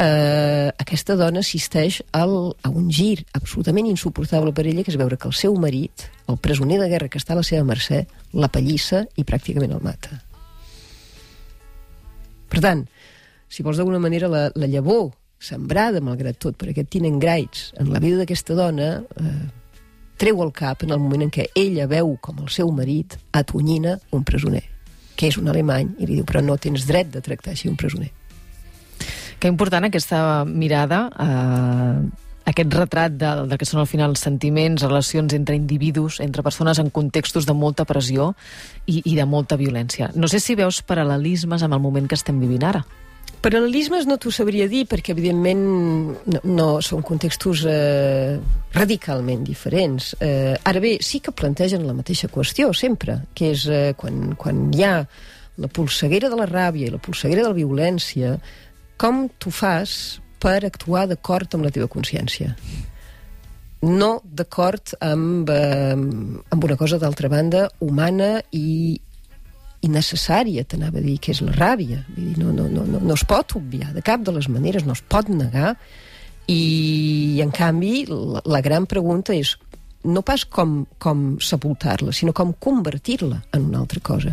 eh, 0.00 0.72
aquesta 0.80 1.18
dona 1.20 1.44
assisteix 1.44 2.00
al, 2.16 2.34
a 2.64 2.72
un 2.72 2.88
gir 2.88 3.26
absolutament 3.36 3.90
insuportable 3.90 4.54
per 4.56 4.64
ella, 4.64 4.86
que 4.86 4.94
és 4.94 4.98
veure 5.00 5.20
que 5.20 5.28
el 5.28 5.36
seu 5.36 5.60
marit, 5.60 6.08
el 6.30 6.40
presoner 6.40 6.80
de 6.80 6.88
guerra 6.88 7.12
que 7.12 7.20
està 7.20 7.36
a 7.36 7.40
la 7.42 7.46
seva 7.46 7.68
mercè, 7.68 8.06
la 8.32 8.48
pallissa 8.48 9.04
i 9.20 9.28
pràcticament 9.28 9.76
el 9.76 9.84
mata. 9.84 10.22
Per 12.50 12.64
tant, 12.64 12.86
si 13.50 13.62
vols 13.66 13.78
d'alguna 13.78 14.00
manera 14.02 14.30
la, 14.30 14.48
la 14.56 14.68
llavor 14.70 15.10
sembrada, 15.40 16.02
malgrat 16.04 16.38
tot, 16.38 16.58
per 16.60 16.70
aquest 16.70 16.90
tinent 16.92 17.18
Graits 17.20 17.70
en 17.80 17.90
la 17.94 18.00
vida 18.02 18.20
d'aquesta 18.20 18.54
dona, 18.54 18.90
eh, 19.00 19.48
treu 20.20 20.42
el 20.44 20.52
cap 20.52 20.84
en 20.84 20.92
el 20.92 21.00
moment 21.00 21.24
en 21.24 21.32
què 21.32 21.48
ella 21.56 21.88
veu 21.88 22.14
com 22.20 22.42
el 22.44 22.50
seu 22.52 22.70
marit 22.76 23.16
atonyina 23.32 23.96
un 24.12 24.24
presoner, 24.28 24.62
que 25.16 25.32
és 25.32 25.40
un 25.40 25.48
alemany, 25.48 25.94
i 25.98 26.06
li 26.06 26.18
diu, 26.18 26.26
però 26.28 26.44
no 26.44 26.58
tens 26.60 26.84
dret 26.86 27.08
de 27.10 27.24
tractar 27.24 27.54
així 27.54 27.72
un 27.72 27.78
presoner. 27.80 28.10
Que 29.40 29.48
important 29.48 29.88
aquesta 29.88 30.44
mirada, 30.44 31.06
eh, 31.24 32.26
aquest 32.50 32.74
retrat 32.76 33.16
de, 33.16 33.30
de 33.48 33.56
que 33.56 33.64
són 33.64 33.80
al 33.80 33.88
final 33.88 34.16
sentiments, 34.20 34.84
relacions 34.84 35.32
entre 35.32 35.56
individus, 35.56 36.20
entre 36.20 36.44
persones 36.44 36.78
en 36.82 36.90
contextos 36.92 37.48
de 37.48 37.56
molta 37.56 37.86
pressió 37.88 38.34
i, 38.84 39.00
i 39.04 39.16
de 39.16 39.24
molta 39.24 39.56
violència. 39.56 40.10
No 40.14 40.28
sé 40.28 40.42
si 40.44 40.58
veus 40.58 40.82
paral·lelismes 40.84 41.64
amb 41.64 41.78
el 41.78 41.80
moment 41.80 42.10
que 42.10 42.18
estem 42.18 42.42
vivint 42.42 42.68
ara. 42.68 42.84
Paral·lelismes 43.40 44.04
no 44.04 44.18
t'ho 44.20 44.28
sabria 44.34 44.66
dir, 44.68 44.82
perquè 44.84 45.14
evidentment 45.14 45.60
no, 46.28 46.40
no 46.44 46.66
són 46.84 47.00
contextos 47.06 47.62
eh, 47.64 48.36
radicalment 48.76 49.46
diferents. 49.46 50.12
Eh, 50.20 50.52
ara 50.60 50.82
bé, 50.82 50.98
sí 51.00 51.22
que 51.24 51.32
plantegen 51.32 51.86
la 51.88 51.96
mateixa 51.96 52.28
qüestió, 52.28 52.74
sempre, 52.76 53.16
que 53.32 53.54
és 53.54 53.64
eh, 53.72 53.94
quan, 53.96 54.34
quan 54.36 54.66
hi 54.76 54.84
ha 54.84 54.94
la 55.60 55.70
polseguera 55.72 56.28
de 56.28 56.36
la 56.36 56.48
ràbia 56.50 56.88
i 56.88 56.92
la 56.92 57.00
polseguera 57.00 57.46
de 57.46 57.52
la 57.52 57.56
violència, 57.56 58.36
com 59.00 59.24
tu 59.40 59.52
fas 59.54 60.20
per 60.40 60.60
actuar 60.68 61.06
d'acord 61.08 61.56
amb 61.56 61.64
la 61.64 61.72
teva 61.72 61.88
consciència? 61.88 62.52
No 63.88 64.10
d'acord 64.24 64.92
amb, 65.00 65.48
eh, 65.48 65.96
amb 65.96 66.68
una 66.68 66.76
cosa, 66.76 67.00
d'altra 67.00 67.32
banda, 67.32 67.70
humana 67.80 68.34
i, 68.52 69.00
innecessària, 69.86 70.64
t'anava 70.68 71.00
a 71.00 71.04
dir, 71.04 71.16
que 71.22 71.32
és 71.32 71.40
la 71.44 71.54
ràbia. 71.56 72.02
Vull 72.12 72.30
dir, 72.32 72.36
no, 72.42 72.52
no, 72.52 72.68
no, 72.68 72.84
no, 72.84 73.00
no 73.00 73.16
es 73.16 73.24
pot 73.28 73.56
obviar, 73.56 73.94
de 73.96 74.04
cap 74.04 74.22
de 74.26 74.34
les 74.36 74.48
maneres, 74.52 74.84
no 74.86 74.96
es 74.96 75.02
pot 75.02 75.30
negar, 75.32 75.74
i 76.50 77.40
en 77.44 77.52
canvi 77.54 78.04
la, 78.10 78.42
la 78.44 78.60
gran 78.64 78.88
pregunta 78.90 79.36
és 79.36 79.54
no 80.02 80.22
pas 80.24 80.46
com, 80.48 80.84
com 80.98 81.34
sepultar-la, 81.44 82.12
sinó 82.16 82.32
com 82.36 82.54
convertir-la 82.56 83.42
en 83.56 83.68
una 83.68 83.82
altra 83.82 84.00
cosa. 84.00 84.32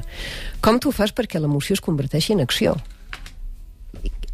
Com 0.63 0.79
tu 0.79 0.93
fas 0.95 1.11
perquè 1.15 1.41
l'emoció 1.43 1.75
es 1.75 1.83
converteixi 1.83 2.33
en 2.35 2.43
acció? 2.43 2.77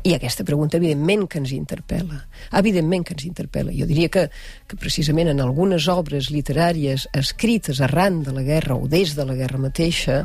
I 0.03 0.17
aquesta 0.17 0.43
pregunta, 0.43 0.75
evidentment, 0.75 1.29
que 1.31 1.39
ens 1.39 1.53
interpel·la. 1.55 2.17
Evidentment 2.59 3.05
que 3.07 3.13
ens 3.15 3.23
interpel·la. 3.23 3.71
Jo 3.71 3.85
diria 3.87 4.09
que, 4.11 4.25
que 4.67 4.75
precisament 4.75 5.29
en 5.31 5.39
algunes 5.39 5.87
obres 5.87 6.27
literàries 6.33 7.05
escrites 7.15 7.79
arran 7.79 8.19
de 8.25 8.33
la 8.35 8.43
guerra 8.43 8.75
o 8.75 8.89
des 8.91 9.13
de 9.15 9.23
la 9.23 9.37
guerra 9.39 9.61
mateixa, 9.63 10.17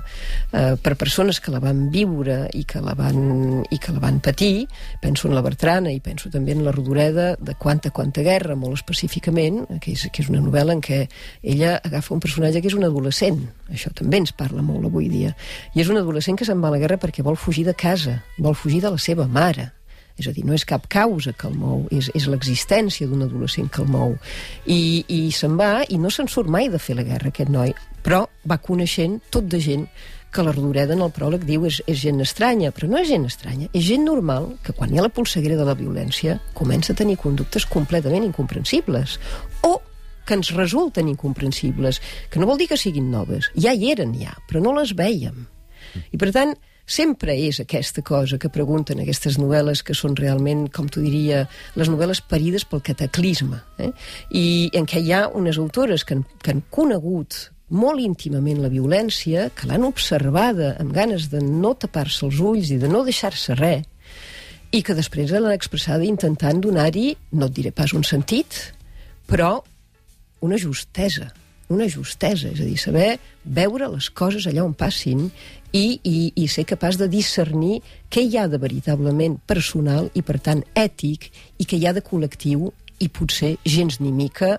eh, 0.51 0.75
per 0.83 0.97
persones 0.99 1.39
que 1.39 1.55
la 1.55 1.63
van 1.63 1.87
viure 1.95 2.41
i 2.59 2.65
que 2.67 2.83
la 2.83 2.97
van, 2.99 3.63
i 3.71 3.79
que 3.79 3.95
la 3.95 4.03
van 4.03 4.19
patir, 4.19 4.67
penso 4.99 5.31
en 5.31 5.39
la 5.39 5.47
Bertrana 5.47 5.95
i 5.95 6.03
penso 6.03 6.27
també 6.35 6.57
en 6.59 6.67
la 6.67 6.75
Rodoreda 6.75 7.31
de 7.39 7.55
Quanta, 7.55 7.95
Quanta 7.95 8.27
Guerra, 8.27 8.59
molt 8.59 8.81
específicament, 8.81 9.63
que 9.79 9.95
és, 9.95 10.09
que 10.11 10.27
és 10.27 10.33
una 10.33 10.43
novel·la 10.43 10.75
en 10.75 10.83
què 10.83 11.05
ella 11.43 11.79
agafa 11.79 12.17
un 12.19 12.27
personatge 12.27 12.65
que 12.65 12.73
és 12.73 12.79
un 12.79 12.91
adolescent. 12.91 13.47
Això 13.73 13.93
també 13.95 14.21
ens 14.23 14.33
parla 14.33 14.63
molt 14.65 14.89
avui 14.89 15.09
dia. 15.13 15.35
I 15.75 15.83
és 15.85 15.91
un 15.93 16.01
adolescent 16.01 16.39
que 16.39 16.47
se'n 16.49 16.63
va 16.63 16.71
a 16.73 16.77
la 16.77 16.83
guerra 16.83 17.01
perquè 17.01 17.25
vol 17.25 17.37
fugir 17.37 17.67
de 17.69 17.77
casa, 17.77 18.23
vol 18.39 18.57
fugir 18.57 18.81
de 18.85 18.93
la 18.95 19.01
seva 19.03 19.29
mare 19.29 19.73
és 20.19 20.27
a 20.27 20.33
dir, 20.35 20.43
no 20.43 20.55
és 20.57 20.65
cap 20.67 20.89
causa 20.91 21.33
que 21.33 21.47
el 21.47 21.55
mou, 21.55 21.85
és, 21.95 22.09
és 22.19 22.27
l'existència 22.27 23.07
d'un 23.07 23.23
adolescent 23.23 23.69
que 23.71 23.85
el 23.85 23.91
mou. 23.93 24.17
I, 24.67 25.05
i 25.07 25.21
se'n 25.35 25.55
va 25.59 25.85
i 25.87 25.99
no 26.03 26.11
se'n 26.11 26.27
surt 26.27 26.51
mai 26.51 26.67
de 26.73 26.81
fer 26.83 26.99
la 26.99 27.07
guerra, 27.07 27.31
aquest 27.31 27.53
noi, 27.55 27.71
però 28.03 28.25
va 28.49 28.59
coneixent 28.59 29.21
tot 29.31 29.47
de 29.47 29.63
gent 29.63 29.87
que 30.35 30.43
la 30.45 30.53
Rodoreda 30.53 30.93
en 30.93 31.05
el 31.07 31.13
pròleg 31.15 31.47
diu 31.49 31.65
és, 31.69 31.79
és 31.89 32.03
gent 32.03 32.21
estranya, 32.21 32.73
però 32.75 32.91
no 32.91 32.99
és 33.01 33.09
gent 33.09 33.25
estranya, 33.29 33.71
és 33.73 33.87
gent 33.87 34.05
normal 34.05 34.51
que 34.65 34.75
quan 34.77 34.93
hi 34.93 35.01
ha 35.01 35.07
la 35.07 35.15
polseguera 35.15 35.57
de 35.57 35.65
la 35.65 35.77
violència 35.79 36.37
comença 36.59 36.93
a 36.93 36.99
tenir 36.99 37.17
conductes 37.23 37.65
completament 37.71 38.27
incomprensibles 38.27 39.17
o 39.65 39.79
que 40.29 40.37
ens 40.37 40.53
resulten 40.53 41.09
incomprensibles, 41.09 42.03
que 42.29 42.41
no 42.41 42.49
vol 42.49 42.61
dir 42.61 42.69
que 42.69 42.81
siguin 42.81 43.09
noves, 43.11 43.49
ja 43.57 43.73
hi 43.73 43.93
eren 43.95 44.13
ja, 44.21 44.37
però 44.49 44.61
no 44.63 44.77
les 44.77 44.93
veiem. 44.99 45.47
I 46.13 46.21
per 46.21 46.31
tant, 46.37 46.53
sempre 46.89 47.37
és 47.37 47.61
aquesta 47.61 48.03
cosa 48.05 48.39
que 48.41 48.51
pregunten 48.53 49.01
aquestes 49.03 49.37
novel·les 49.41 49.83
que 49.85 49.97
són 49.97 50.17
realment, 50.17 50.67
com 50.73 50.89
tu 50.89 51.05
diria, 51.05 51.45
les 51.77 51.91
novel·les 51.93 52.23
parides 52.29 52.65
pel 52.69 52.83
cataclisme, 52.85 53.61
eh? 53.79 53.93
i 54.33 54.47
en 54.77 54.89
què 54.89 55.05
hi 55.05 55.13
ha 55.13 55.29
unes 55.29 55.61
autores 55.61 56.05
que 56.05 56.17
han, 56.17 56.25
que 56.43 56.55
han 56.55 56.65
conegut 56.73 57.51
molt 57.69 58.01
íntimament 58.01 58.63
la 58.63 58.73
violència, 58.73 59.51
que 59.53 59.69
l'han 59.69 59.85
observada 59.85 60.73
amb 60.81 60.95
ganes 60.97 61.29
de 61.29 61.43
no 61.45 61.75
tapar-se 61.77 62.25
els 62.27 62.41
ulls 62.41 62.73
i 62.73 62.81
de 62.81 62.89
no 62.89 63.05
deixar-se 63.05 63.57
res, 63.59 63.85
i 64.73 64.83
que 64.85 64.97
després 64.97 65.33
l'han 65.33 65.53
expressada 65.53 66.05
intentant 66.05 66.61
donar-hi, 66.65 67.13
no 67.37 67.49
et 67.49 67.57
diré 67.57 67.73
pas 67.73 67.93
un 67.97 68.05
sentit, 68.05 68.57
però 69.29 69.59
una 70.45 70.59
justesa, 70.59 71.29
una 71.69 71.89
justesa, 71.89 72.49
és 72.49 72.61
a 72.61 72.67
dir, 72.67 72.79
saber 72.81 73.09
veure 73.45 73.91
les 73.93 74.09
coses 74.11 74.47
allà 74.49 74.65
on 74.65 74.75
passin 74.77 75.29
i, 75.73 76.01
i, 76.03 76.33
i 76.37 76.49
ser 76.49 76.65
capaç 76.69 76.97
de 77.01 77.11
discernir 77.13 77.83
què 78.09 78.25
hi 78.25 78.39
ha 78.41 78.47
de 78.49 78.61
veritablement 78.61 79.37
personal 79.47 80.09
i, 80.15 80.25
per 80.25 80.39
tant, 80.41 80.65
ètic, 80.75 81.29
i 81.61 81.69
què 81.69 81.77
hi 81.77 81.87
ha 81.89 81.95
de 81.97 82.05
col·lectiu 82.05 82.73
i 82.99 83.11
potser 83.13 83.57
gens 83.69 84.01
ni 84.01 84.13
mica 84.15 84.57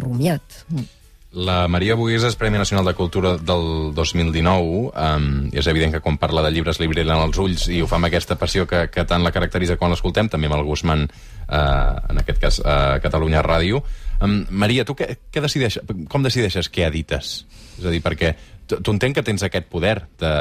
rumiat. 0.00 0.64
Mm. 0.72 0.90
La 1.32 1.64
Maria 1.64 1.94
Bogués 1.96 2.26
és 2.28 2.34
Premi 2.36 2.58
Nacional 2.60 2.84
de 2.84 2.92
Cultura 2.92 3.38
del 3.40 3.94
2019. 3.96 4.90
Um, 4.92 5.28
és 5.56 5.68
evident 5.70 5.94
que 5.94 6.02
quan 6.04 6.18
parla 6.20 6.42
de 6.44 6.50
llibres 6.52 6.76
li 6.76 6.90
brillen 6.90 7.22
els 7.22 7.38
ulls 7.40 7.70
i 7.72 7.80
ho 7.80 7.88
fa 7.88 7.96
amb 7.96 8.10
aquesta 8.10 8.36
passió 8.36 8.66
que, 8.68 8.84
que 8.92 9.06
tant 9.08 9.24
la 9.24 9.32
caracteritza 9.32 9.78
quan 9.80 9.94
l'escoltem, 9.94 10.28
també 10.28 10.50
amb 10.50 10.58
el 10.58 10.66
Guzmán, 10.68 11.06
uh, 11.08 12.12
en 12.12 12.20
aquest 12.20 12.42
cas, 12.42 12.60
a 12.60 12.76
uh, 12.76 13.00
Catalunya 13.00 13.40
Ràdio. 13.46 13.80
Um, 14.22 14.42
Maria, 14.50 14.86
tu 14.86 14.94
què, 14.98 15.08
què 15.34 15.42
decideixes, 15.42 15.82
com 16.10 16.22
decideixes 16.22 16.70
què 16.72 16.86
edites? 16.86 17.34
És 17.78 17.84
a 17.84 17.90
dir, 17.90 18.02
perquè 18.04 18.34
tu 18.72 18.92
entenc 18.94 19.18
que 19.18 19.24
tens 19.26 19.42
aquest 19.44 19.66
poder, 19.68 19.96
de, 20.20 20.32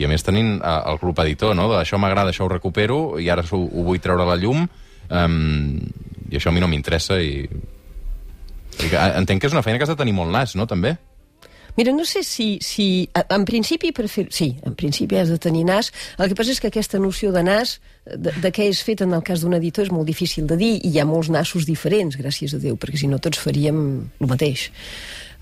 i 0.00 0.06
a 0.06 0.10
més 0.10 0.24
tenint 0.26 0.56
uh, 0.56 0.80
el 0.90 0.98
grup 1.02 1.20
editor, 1.22 1.54
no? 1.54 1.68
de 1.70 1.78
això 1.82 2.00
m'agrada, 2.00 2.32
això 2.32 2.46
ho 2.46 2.50
recupero, 2.50 3.18
i 3.22 3.28
ara 3.30 3.44
ho, 3.44 3.60
ho 3.60 3.86
vull 3.86 4.00
treure 4.02 4.24
a 4.24 4.30
la 4.32 4.38
llum, 4.40 4.64
um, 5.10 5.36
i 6.30 6.38
això 6.40 6.50
a 6.50 6.56
mi 6.56 6.64
no 6.64 6.70
m'interessa, 6.72 7.20
i 7.22 7.46
Entenc 8.76 9.40
que 9.40 9.48
és 9.48 9.54
una 9.54 9.62
feina 9.64 9.78
que 9.80 9.86
has 9.86 9.92
de 9.92 9.96
tenir 9.96 10.12
molt 10.12 10.28
nas, 10.28 10.52
no, 10.58 10.66
també? 10.68 10.96
Mira, 11.76 11.92
no 11.92 12.04
sé 12.04 12.22
si... 12.24 12.58
si 12.60 13.08
en 13.14 13.44
principi, 13.44 13.92
prefer... 13.92 14.28
sí, 14.30 14.56
en 14.64 14.74
principi 14.74 15.16
has 15.20 15.28
de 15.28 15.38
tenir 15.38 15.66
nas. 15.68 15.92
El 16.18 16.30
que 16.30 16.38
passa 16.38 16.54
és 16.54 16.60
que 16.62 16.70
aquesta 16.72 16.98
noció 17.02 17.32
de 17.34 17.44
nas, 17.44 17.76
de, 18.06 18.32
de 18.32 18.52
què 18.54 18.70
és 18.70 18.80
fet 18.84 19.04
en 19.04 19.12
el 19.16 19.22
cas 19.26 19.44
d'un 19.44 19.56
editor, 19.58 19.84
és 19.84 19.92
molt 19.92 20.08
difícil 20.08 20.48
de 20.48 20.56
dir, 20.56 20.72
i 20.80 20.94
hi 20.94 21.00
ha 21.00 21.06
molts 21.08 21.30
nassos 21.32 21.68
diferents, 21.68 22.16
gràcies 22.16 22.56
a 22.56 22.62
Déu, 22.62 22.80
perquè 22.80 23.00
si 23.02 23.10
no 23.12 23.20
tots 23.20 23.40
faríem 23.42 23.78
el 24.20 24.30
mateix. 24.30 24.70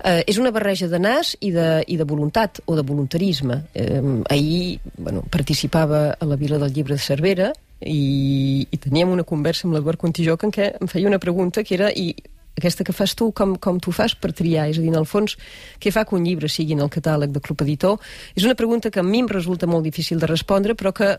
Eh, 0.03 0.21
és 0.27 0.37
una 0.37 0.51
barreja 0.51 0.89
de 0.91 0.99
nas 0.99 1.37
i 1.39 1.53
de, 1.55 1.85
i 1.87 1.95
de 1.95 2.07
voluntat, 2.07 2.59
o 2.67 2.75
de 2.75 2.83
voluntarisme. 2.83 3.61
Eh, 3.73 4.01
ahir 4.29 4.81
bueno, 4.97 5.23
participava 5.31 6.09
a 6.19 6.27
la 6.27 6.35
Vila 6.35 6.59
del 6.59 6.73
Llibre 6.73 6.99
de 6.99 7.05
Cervera, 7.05 7.53
i, 7.81 8.67
i 8.71 8.77
teníem 8.79 9.11
una 9.11 9.25
conversa 9.27 9.67
amb 9.67 9.75
l'Eduard 9.75 9.99
Contijoc 9.99 10.45
en 10.47 10.53
què 10.53 10.71
em 10.79 10.89
feia 10.91 11.09
una 11.09 11.19
pregunta 11.19 11.63
que 11.63 11.75
era 11.75 11.91
i 11.91 12.13
aquesta 12.55 12.85
que 12.87 12.95
fas 12.95 13.15
tu, 13.15 13.29
com, 13.35 13.55
com 13.59 13.79
tu 13.83 13.91
fas 13.95 14.15
per 14.15 14.31
triar? 14.35 14.69
És 14.71 14.79
a 14.79 14.83
dir, 14.83 14.91
en 14.93 14.99
el 15.01 15.07
fons, 15.09 15.35
què 15.81 15.91
fa 15.91 16.05
que 16.07 16.15
un 16.17 16.25
llibre 16.27 16.49
sigui 16.51 16.75
en 16.77 16.83
el 16.85 16.91
catàleg 16.93 17.33
de 17.35 17.43
Club 17.43 17.65
Editor? 17.65 17.99
És 18.35 18.47
una 18.47 18.55
pregunta 18.55 18.91
que 18.91 19.01
a 19.03 19.05
mi 19.05 19.23
em 19.23 19.29
resulta 19.31 19.67
molt 19.67 19.83
difícil 19.85 20.21
de 20.21 20.29
respondre, 20.31 20.75
però 20.79 20.93
que, 20.95 21.15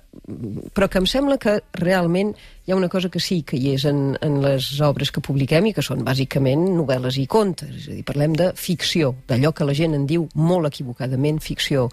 però 0.73 0.89
que 0.89 1.03
em 1.03 1.09
sembla 1.11 1.39
que 1.43 1.61
realment 1.77 2.35
hi 2.67 2.73
ha 2.73 2.77
una 2.77 2.89
cosa 2.89 3.09
que 3.09 3.21
sí 3.23 3.45
que 3.47 3.59
hi 3.61 3.77
és 3.77 3.85
en, 3.87 4.17
en 4.27 4.41
les 4.43 4.67
obres 4.83 5.13
que 5.15 5.23
publiquem 5.23 5.69
i 5.71 5.73
que 5.77 5.85
són 5.87 6.03
bàsicament 6.07 6.65
novel·les 6.75 7.21
i 7.23 7.27
contes. 7.31 7.71
És 7.71 7.87
a 7.87 7.95
dir, 7.95 8.03
parlem 8.09 8.35
de 8.35 8.49
ficció, 8.59 9.13
d'allò 9.31 9.53
que 9.55 9.69
la 9.69 9.77
gent 9.79 9.95
en 9.95 10.09
diu 10.11 10.27
molt 10.35 10.67
equivocadament 10.73 11.39
ficció. 11.45 11.87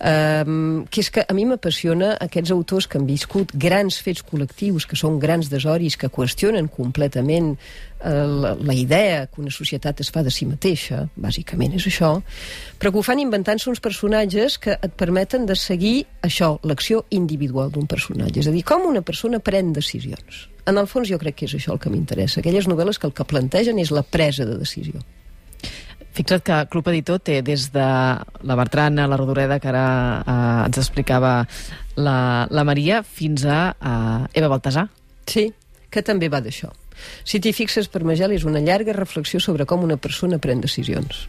Um, 0.00 0.86
que 0.88 1.02
és 1.04 1.10
que 1.12 1.22
a 1.28 1.34
mi 1.36 1.44
m'apassiona 1.44 2.14
aquests 2.24 2.50
autors 2.54 2.86
que 2.88 2.96
han 2.96 3.04
viscut 3.04 3.52
grans 3.52 3.98
fets 4.00 4.24
col·lectius, 4.24 4.86
que 4.88 4.96
són 4.96 5.18
grans 5.20 5.50
desoris, 5.52 5.98
que 6.00 6.08
qüestionen 6.08 6.70
completament 6.72 7.50
uh, 7.52 8.24
la, 8.24 8.54
la 8.56 8.74
idea 8.74 9.26
que 9.28 9.42
una 9.44 9.52
societat 9.52 10.00
es 10.00 10.08
fa 10.08 10.24
de 10.24 10.32
si 10.32 10.48
mateixa, 10.48 11.02
bàsicament 11.20 11.76
és 11.76 11.86
això, 11.92 12.14
però 12.80 12.94
que 12.94 12.98
ho 13.02 13.04
fan 13.04 13.20
inventant-se 13.20 13.68
uns 13.68 13.84
personatges 13.84 14.56
que 14.58 14.78
et 14.80 14.96
permeten 14.96 15.44
de 15.44 15.54
seguir 15.54 15.98
això, 16.24 16.54
l'acció 16.64 17.04
individual 17.12 17.68
d'un 17.70 17.84
personatge. 17.84 18.40
És 18.40 18.48
a 18.48 18.56
dir, 18.56 18.64
com 18.64 18.88
una 18.88 19.04
persona 19.04 19.38
pren 19.44 19.74
decisions. 19.76 19.99
En 20.70 20.78
el 20.78 20.88
fons 20.90 21.08
jo 21.08 21.18
crec 21.20 21.40
que 21.40 21.48
és 21.48 21.54
això 21.56 21.74
el 21.74 21.80
que 21.82 21.90
m'interessa. 21.92 22.40
Aquelles 22.40 22.68
novel·les 22.70 23.00
que 23.00 23.08
el 23.08 23.14
que 23.16 23.26
plantegen 23.26 23.80
és 23.82 23.92
la 23.94 24.04
presa 24.06 24.46
de 24.48 24.58
decisió. 24.60 25.00
Fixa't 26.16 26.42
que 26.42 26.56
Club 26.72 26.88
Editor 26.90 27.20
té 27.22 27.38
des 27.46 27.68
de 27.74 27.86
la 28.42 28.56
Bertrana, 28.58 29.06
la 29.06 29.18
Rodoreda, 29.18 29.60
que 29.62 29.70
ara 29.70 29.86
eh, 30.20 30.66
ens 30.66 30.80
explicava 30.82 31.34
la, 31.96 32.46
la 32.50 32.64
Maria, 32.66 33.02
fins 33.06 33.46
a 33.46 33.60
eh, 33.72 34.40
Eva 34.40 34.50
Baltasar. 34.50 34.88
Sí, 35.30 35.48
que 35.90 36.02
també 36.06 36.28
va 36.32 36.42
d'això. 36.42 36.72
Si 37.24 37.40
t'hi 37.40 37.52
fixes, 37.56 37.88
per 37.88 38.02
Magel 38.04 38.34
és 38.36 38.44
una 38.44 38.60
llarga 38.60 38.96
reflexió 38.96 39.40
sobre 39.40 39.66
com 39.66 39.86
una 39.86 39.96
persona 39.96 40.40
pren 40.42 40.60
decisions. 40.60 41.28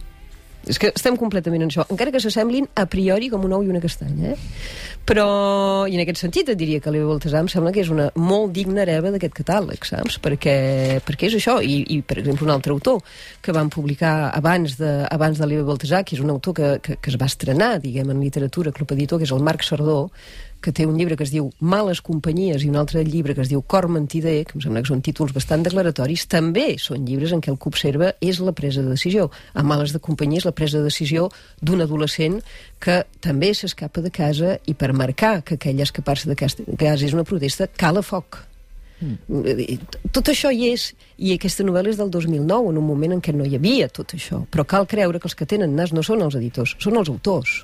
És 0.68 0.78
que 0.78 0.92
estem 0.94 1.16
completament 1.18 1.64
en 1.64 1.72
això, 1.72 1.84
encara 1.90 2.12
que 2.14 2.20
s'assemblin 2.22 2.68
a 2.78 2.84
priori 2.90 3.28
com 3.32 3.42
un 3.46 3.54
ou 3.56 3.64
i 3.66 3.70
una 3.72 3.80
castanya, 3.82 4.34
eh? 4.34 4.36
Però, 5.02 5.24
i 5.90 5.96
en 5.96 6.02
aquest 6.04 6.20
sentit 6.22 6.52
et 6.52 6.58
diria 6.58 6.78
que 6.78 6.92
l'Eva 6.94 7.08
Baltasar 7.10 7.40
em 7.42 7.48
sembla 7.50 7.72
que 7.74 7.82
és 7.82 7.90
una 7.90 8.06
molt 8.14 8.52
digna 8.54 8.84
hereva 8.84 9.10
d'aquest 9.10 9.34
catàleg, 9.40 9.82
saps? 9.88 10.20
Perquè, 10.22 10.54
perquè 11.02 11.26
és 11.26 11.34
això, 11.40 11.56
i, 11.58 11.80
i 11.90 11.98
per 12.06 12.20
exemple 12.22 12.46
un 12.46 12.54
altre 12.54 12.70
autor 12.76 13.02
que 13.42 13.54
van 13.56 13.72
publicar 13.74 14.30
abans 14.30 14.78
de, 14.78 14.92
abans 15.10 15.42
de 15.42 15.50
l'Eva 15.50 15.66
Baltasar, 15.72 16.04
que 16.06 16.14
és 16.14 16.22
un 16.22 16.30
autor 16.30 16.54
que, 16.54 16.70
que, 16.86 16.96
que 17.02 17.10
es 17.10 17.18
va 17.18 17.26
estrenar, 17.26 17.74
diguem, 17.82 18.14
en 18.14 18.22
literatura, 18.22 18.74
Club 18.76 18.94
Editor, 18.94 19.18
que 19.18 19.26
és 19.26 19.34
el 19.34 19.42
Marc 19.42 19.66
Sardó, 19.66 20.06
que 20.62 20.72
té 20.72 20.86
un 20.86 20.96
llibre 20.98 21.16
que 21.18 21.26
es 21.26 21.32
diu 21.34 21.50
Males 21.60 22.00
companyies 22.04 22.64
i 22.64 22.70
un 22.70 22.78
altre 22.80 23.02
llibre 23.04 23.34
que 23.34 23.42
es 23.44 23.50
diu 23.50 23.62
Cor 23.62 23.88
mentider, 23.92 24.36
que 24.48 24.56
em 24.56 24.64
sembla 24.64 24.84
que 24.84 24.92
són 24.92 25.02
títols 25.04 25.34
bastant 25.36 25.64
declaratoris, 25.66 26.28
també 26.30 26.76
són 26.82 27.06
llibres 27.08 27.34
en 27.34 27.42
què 27.42 27.52
el 27.52 27.58
que 27.60 27.70
observa 27.72 28.12
és 28.20 28.40
la 28.40 28.54
presa 28.56 28.84
de 28.84 28.94
decisió. 28.94 29.28
A 29.54 29.66
Males 29.66 29.92
de 29.92 30.00
companyia 30.02 30.44
és 30.44 30.48
la 30.48 30.54
presa 30.56 30.78
de 30.78 30.88
decisió 30.88 31.28
d'un 31.60 31.84
adolescent 31.84 32.40
que 32.82 33.02
també 33.20 33.52
s'escapa 33.54 34.00
de 34.04 34.14
casa 34.14 34.56
i 34.66 34.76
per 34.78 34.92
marcar 34.96 35.40
que 35.42 35.58
aquell 35.58 35.82
escapar-se 35.82 36.30
de 36.30 36.38
casa 36.38 37.04
és 37.04 37.12
una 37.12 37.26
protesta, 37.28 37.68
cala 37.68 38.02
foc. 38.06 38.44
Mm. 39.02 39.78
Tot 40.14 40.30
això 40.30 40.52
hi 40.54 40.70
és, 40.70 40.92
i 41.18 41.34
aquesta 41.34 41.66
novel·la 41.66 41.92
és 41.92 41.98
del 41.98 42.10
2009, 42.14 42.70
en 42.70 42.78
un 42.78 42.86
moment 42.86 43.16
en 43.16 43.22
què 43.24 43.34
no 43.34 43.46
hi 43.46 43.58
havia 43.58 43.90
tot 43.90 44.14
això. 44.16 44.44
Però 44.52 44.64
cal 44.68 44.86
creure 44.90 45.18
que 45.18 45.28
els 45.30 45.38
que 45.38 45.48
tenen 45.48 45.74
nas 45.78 45.94
no 45.96 46.04
són 46.06 46.22
els 46.22 46.38
editors, 46.38 46.76
són 46.82 47.00
els 47.00 47.10
autors. 47.10 47.62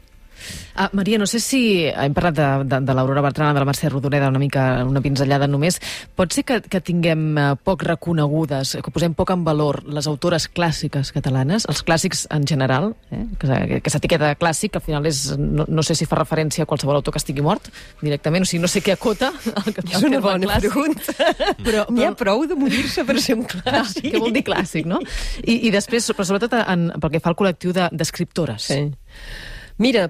Ah, 0.78 0.88
Maria, 0.92 1.18
no 1.18 1.26
sé 1.26 1.40
si 1.42 1.60
hem 1.86 2.14
parlat 2.14 2.36
de, 2.36 2.48
de, 2.70 2.80
de 2.86 2.94
l'Aurora 2.94 3.22
Bertrana, 3.24 3.52
de 3.56 3.62
la 3.62 3.66
Mercè 3.66 3.90
Rodoreda, 3.90 4.28
una 4.30 4.38
mica 4.38 4.84
una 4.86 5.02
pinzellada 5.02 5.48
només. 5.50 5.80
Pot 6.14 6.36
ser 6.36 6.44
que, 6.46 6.60
que 6.62 6.80
tinguem 6.84 7.24
eh, 7.34 7.46
poc 7.66 7.82
reconegudes, 7.88 8.76
que 8.84 8.92
posem 8.94 9.16
poc 9.18 9.32
en 9.34 9.42
valor 9.46 9.80
les 9.90 10.06
autores 10.10 10.46
clàssiques 10.48 11.10
catalanes, 11.16 11.66
els 11.70 11.82
clàssics 11.86 12.26
en 12.34 12.46
general, 12.46 12.92
eh? 13.10 13.24
que, 13.40 13.80
que 13.82 13.92
s'etiqueta 13.92 14.34
clàssic, 14.38 14.78
al 14.78 14.84
final 14.86 15.08
és, 15.10 15.24
no, 15.38 15.66
no 15.66 15.86
sé 15.86 15.96
si 15.98 16.06
fa 16.08 16.20
referència 16.20 16.62
a 16.62 16.70
qualsevol 16.70 17.00
autor 17.00 17.16
que 17.16 17.22
estigui 17.22 17.42
mort, 17.44 17.70
directament, 18.02 18.46
o 18.46 18.50
sigui, 18.50 18.62
no 18.62 18.70
sé 18.70 18.84
què 18.84 18.94
acota 18.94 19.32
el 19.64 19.74
que, 19.74 19.82
és 19.90 20.06
una 20.06 20.22
bona 20.22 20.52
clàssic. 20.52 20.70
pregunta. 20.70 21.28
Però, 21.66 21.84
N'hi 21.90 22.06
ha 22.06 22.14
prou 22.18 22.46
de 22.46 22.56
morir-se 22.58 23.04
per 23.08 23.18
ser 23.20 23.38
un 23.40 23.46
clàssic. 23.48 23.66
Ah, 23.78 23.84
què 23.86 24.18
vol 24.20 24.32
dir 24.34 24.42
clàssic, 24.46 24.86
no? 24.88 24.98
I, 25.42 25.54
i 25.68 25.70
després, 25.70 26.06
però 26.10 26.24
sobretot 26.26 26.54
en, 26.58 26.88
pel 27.00 27.12
que 27.12 27.20
fa 27.22 27.30
al 27.30 27.36
col·lectiu 27.38 27.74
d'escriptores. 27.76 28.66
De, 28.70 28.78
sí. 28.78 29.47
Mira, 29.78 30.08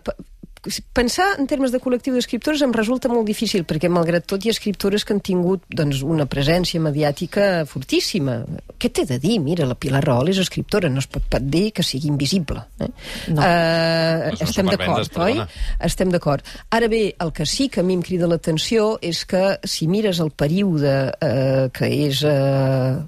pensar 0.92 1.38
en 1.38 1.46
termes 1.46 1.72
de 1.72 1.78
col·lectiu 1.80 2.14
d'escriptors 2.16 2.62
em 2.64 2.72
resulta 2.75 3.10
molt 3.10 3.26
difícil, 3.28 3.64
perquè 3.68 3.90
malgrat 3.92 4.26
tot 4.28 4.44
hi 4.44 4.50
ha 4.50 4.54
escriptores 4.54 5.04
que 5.06 5.14
han 5.14 5.22
tingut 5.25 5.64
doncs, 5.70 6.02
una 6.02 6.26
presència 6.30 6.80
mediàtica 6.82 7.64
fortíssima. 7.68 8.40
Què 8.78 8.90
t'he 8.90 9.06
de 9.08 9.18
dir? 9.22 9.38
Mira, 9.44 9.68
la 9.68 9.76
Pilar 9.78 10.02
Rahola 10.04 10.32
és 10.34 10.40
escriptora, 10.42 10.90
no 10.92 11.02
es 11.02 11.08
pot 11.10 11.38
dir 11.40 11.68
que 11.76 11.87
sigui 11.87 12.10
invisible. 12.10 12.64
Eh? 12.80 12.90
No. 13.34 13.42
Uh, 13.42 14.32
no 14.34 14.48
estem 14.48 14.70
d'acord, 14.72 15.20
oi? 15.28 15.42
Estem 15.90 16.14
d'acord. 16.14 16.54
Ara 16.75 16.90
bé, 16.90 17.04
el 17.22 17.34
que 17.34 17.46
sí 17.46 17.68
que 17.72 17.82
a 17.82 17.87
mi 17.87 17.98
em 17.98 18.04
crida 18.04 18.30
l'atenció 18.30 18.96
és 19.02 19.25
que 19.28 19.58
si 19.64 19.88
mires 19.90 20.22
el 20.25 20.32
període 20.34 20.96
uh, 21.12 21.68
que 21.75 21.92
és... 22.08 22.25
Uh, 22.26 23.04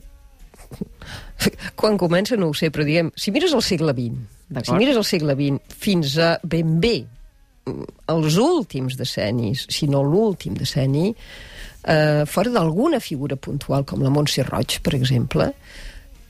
quan 1.80 1.96
comença 1.98 2.36
no 2.38 2.50
ho 2.50 2.54
sé, 2.54 2.70
però 2.70 2.84
diguem, 2.86 3.10
si 3.16 3.32
mires 3.34 3.54
el 3.56 3.64
segle 3.64 3.94
XX, 3.96 4.39
si 4.58 4.74
mires 4.74 4.98
el 4.98 5.06
segle 5.06 5.36
XX 5.38 5.78
fins 5.80 6.16
a 6.18 6.34
ben 6.42 6.78
bé 6.82 6.96
mm, 7.02 7.84
els 8.14 8.38
últims 8.42 8.96
decennis, 8.98 9.66
si 9.70 9.86
no 9.90 10.02
l'últim 10.02 10.56
decenni, 10.58 11.12
eh, 11.84 12.24
fora 12.26 12.50
d'alguna 12.50 13.00
figura 13.00 13.36
puntual 13.36 13.86
com 13.86 14.02
la 14.02 14.10
Montse 14.10 14.42
Roig, 14.46 14.80
per 14.82 14.96
exemple, 14.98 15.52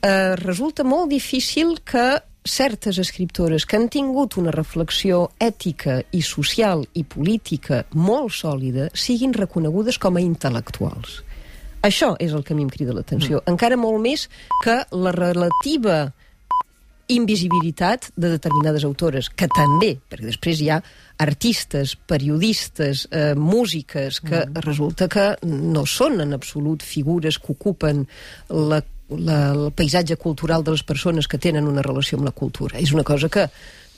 eh, 0.02 0.36
resulta 0.36 0.84
molt 0.84 1.10
difícil 1.10 1.80
que 1.84 2.20
certes 2.44 2.98
escriptores 2.98 3.66
que 3.66 3.76
han 3.76 3.88
tingut 3.92 4.38
una 4.40 4.52
reflexió 4.52 5.26
ètica 5.38 6.00
i 6.16 6.22
social 6.24 6.86
i 6.96 7.04
política 7.04 7.82
molt 7.92 8.32
sòlida 8.32 8.88
siguin 8.94 9.34
reconegudes 9.36 9.98
com 10.00 10.16
a 10.16 10.22
intel·lectuals. 10.24 11.20
Això 11.84 12.14
és 12.20 12.32
el 12.32 12.44
que 12.44 12.52
a 12.52 12.56
mi 12.56 12.64
em 12.64 12.72
crida 12.72 12.96
l'atenció. 12.96 13.40
Mm. 13.40 13.52
Encara 13.54 13.76
molt 13.80 14.00
més 14.04 14.26
que 14.64 14.82
la 14.92 15.12
relativa 15.16 16.12
invisibilitat 17.10 18.10
de 18.16 18.30
determinades 18.36 18.84
autores, 18.86 19.30
que 19.30 19.48
també, 19.50 19.94
perquè 20.10 20.28
després 20.28 20.62
hi 20.62 20.70
ha 20.70 20.80
artistes, 21.20 21.96
periodistes, 22.08 23.06
eh, 23.10 23.34
músiques, 23.36 24.20
que 24.24 24.44
mm. 24.46 24.62
resulta 24.64 25.08
que 25.10 25.26
no 25.46 25.84
són 25.86 26.22
en 26.24 26.32
absolut 26.36 26.84
figures 26.86 27.38
que 27.38 27.52
ocupen 27.52 28.06
la, 28.48 28.80
la, 29.10 29.40
el 29.52 29.68
paisatge 29.76 30.16
cultural 30.16 30.64
de 30.64 30.76
les 30.76 30.86
persones 30.86 31.28
que 31.28 31.38
tenen 31.42 31.68
una 31.68 31.84
relació 31.84 32.18
amb 32.18 32.30
la 32.30 32.36
cultura. 32.36 32.78
És 32.80 32.94
una 32.96 33.04
cosa 33.04 33.28
que 33.28 33.48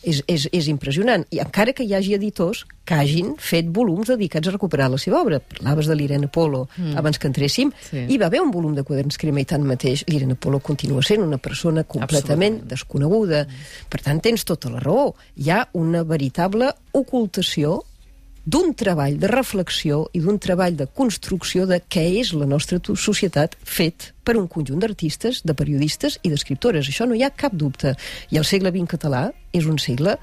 és, 0.03 0.23
és, 0.27 0.47
és 0.53 0.69
impressionant. 0.71 1.25
I 1.31 1.41
encara 1.43 1.75
que 1.77 1.85
hi 1.87 1.95
hagi 1.97 2.15
editors 2.17 2.65
que 2.85 2.97
hagin 2.99 3.35
fet 3.39 3.69
volums 3.75 4.11
dedicats 4.11 4.51
a 4.51 4.55
recuperar 4.55 4.89
la 4.91 4.99
seva 5.01 5.21
obra. 5.23 5.39
Parlaves 5.41 5.89
de 5.91 5.97
l'Irene 5.99 6.29
Polo 6.33 6.65
mm. 6.77 6.97
abans 6.99 7.19
que 7.19 7.31
entréssim. 7.31 7.71
Sí. 7.91 8.07
Hi 8.11 8.19
va 8.21 8.29
haver 8.31 8.43
un 8.43 8.51
volum 8.55 8.75
de 8.77 8.85
quaderns 8.87 9.21
crema 9.21 9.43
i 9.43 9.47
tant 9.49 9.65
mateix 9.67 10.05
l'Irene 10.11 10.37
Polo 10.37 10.61
continua 10.65 11.05
sent 11.07 11.23
una 11.25 11.39
persona 11.43 11.85
completament 11.85 12.63
desconeguda. 12.71 13.45
Mm. 13.47 13.71
Per 13.93 14.03
tant, 14.03 14.23
tens 14.25 14.47
tota 14.49 14.73
la 14.73 14.83
raó. 14.83 15.13
Hi 15.39 15.53
ha 15.55 15.63
una 15.79 16.03
veritable 16.09 16.73
ocultació 16.99 17.81
d'un 18.45 18.73
treball 18.75 19.19
de 19.23 19.29
reflexió 19.31 20.07
i 20.13 20.21
d'un 20.23 20.39
treball 20.43 20.75
de 20.77 20.89
construcció 20.91 21.67
de 21.71 21.79
què 21.83 22.05
és 22.21 22.33
la 22.35 22.47
nostra 22.47 22.81
societat 22.83 23.55
fet 23.63 24.13
per 24.25 24.37
un 24.39 24.49
conjunt 24.51 24.83
d'artistes, 24.83 25.43
de 25.47 25.55
periodistes 25.55 26.19
i 26.23 26.33
d'escriptores. 26.33 26.89
Això 26.89 27.07
no 27.07 27.15
hi 27.15 27.23
ha 27.23 27.31
cap 27.31 27.55
dubte. 27.55 27.95
I 28.31 28.41
el 28.41 28.49
segle 28.49 28.75
XX 28.75 28.91
català 28.97 29.29
és 29.53 29.67
un 29.67 29.79
segle 29.79 30.17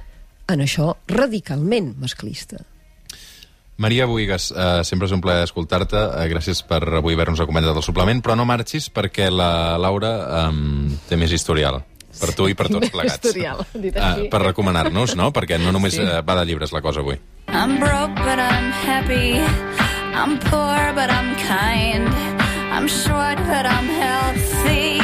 en 0.49 0.65
això 0.65 0.95
radicalment 1.07 1.93
masclista. 1.99 2.65
Maria 3.79 4.05
Boigues, 4.05 4.51
eh, 4.51 4.83
sempre 4.83 5.07
és 5.07 5.13
un 5.15 5.21
plaer 5.23 5.45
escoltar-te. 5.45 5.95
Eh, 5.95 6.27
gràcies 6.27 6.59
per 6.67 6.81
avui 6.99 7.15
haver-nos 7.15 7.39
acompanyat 7.39 7.73
del 7.73 7.83
suplement, 7.83 8.19
però 8.21 8.35
no 8.35 8.43
marxis 8.43 8.89
perquè 8.91 9.29
la 9.31 9.77
Laura 9.77 10.11
eh, 10.49 10.97
té 11.07 11.15
més 11.15 11.31
historial 11.31 11.79
per 12.19 12.33
tu 12.35 12.49
i 12.49 12.55
per 12.57 12.67
tots 12.71 12.89
plegats. 12.91 13.21
Historial, 13.21 13.63
dit 13.73 13.95
Uh, 13.99 14.27
per 14.31 14.41
recomanar-nos, 14.41 15.15
no? 15.19 15.29
Perquè 15.35 15.59
no 15.61 15.73
només 15.75 15.97
sí. 15.97 16.03
uh, 16.03 16.21
va 16.25 16.35
de 16.39 16.45
llibres 16.49 16.73
la 16.73 16.81
cosa 16.81 17.03
avui. 17.03 17.19
I'm 17.53 17.79
broke 17.79 18.15
but 18.15 18.39
I'm 18.39 18.71
happy. 18.71 19.39
I'm 20.15 20.39
poor 20.39 20.93
but 20.93 21.09
I'm 21.09 21.35
kind. 21.37 22.07
I'm 22.75 22.87
short 22.87 23.37
but 23.37 23.65
I'm 23.65 23.85
healthy 23.85 24.98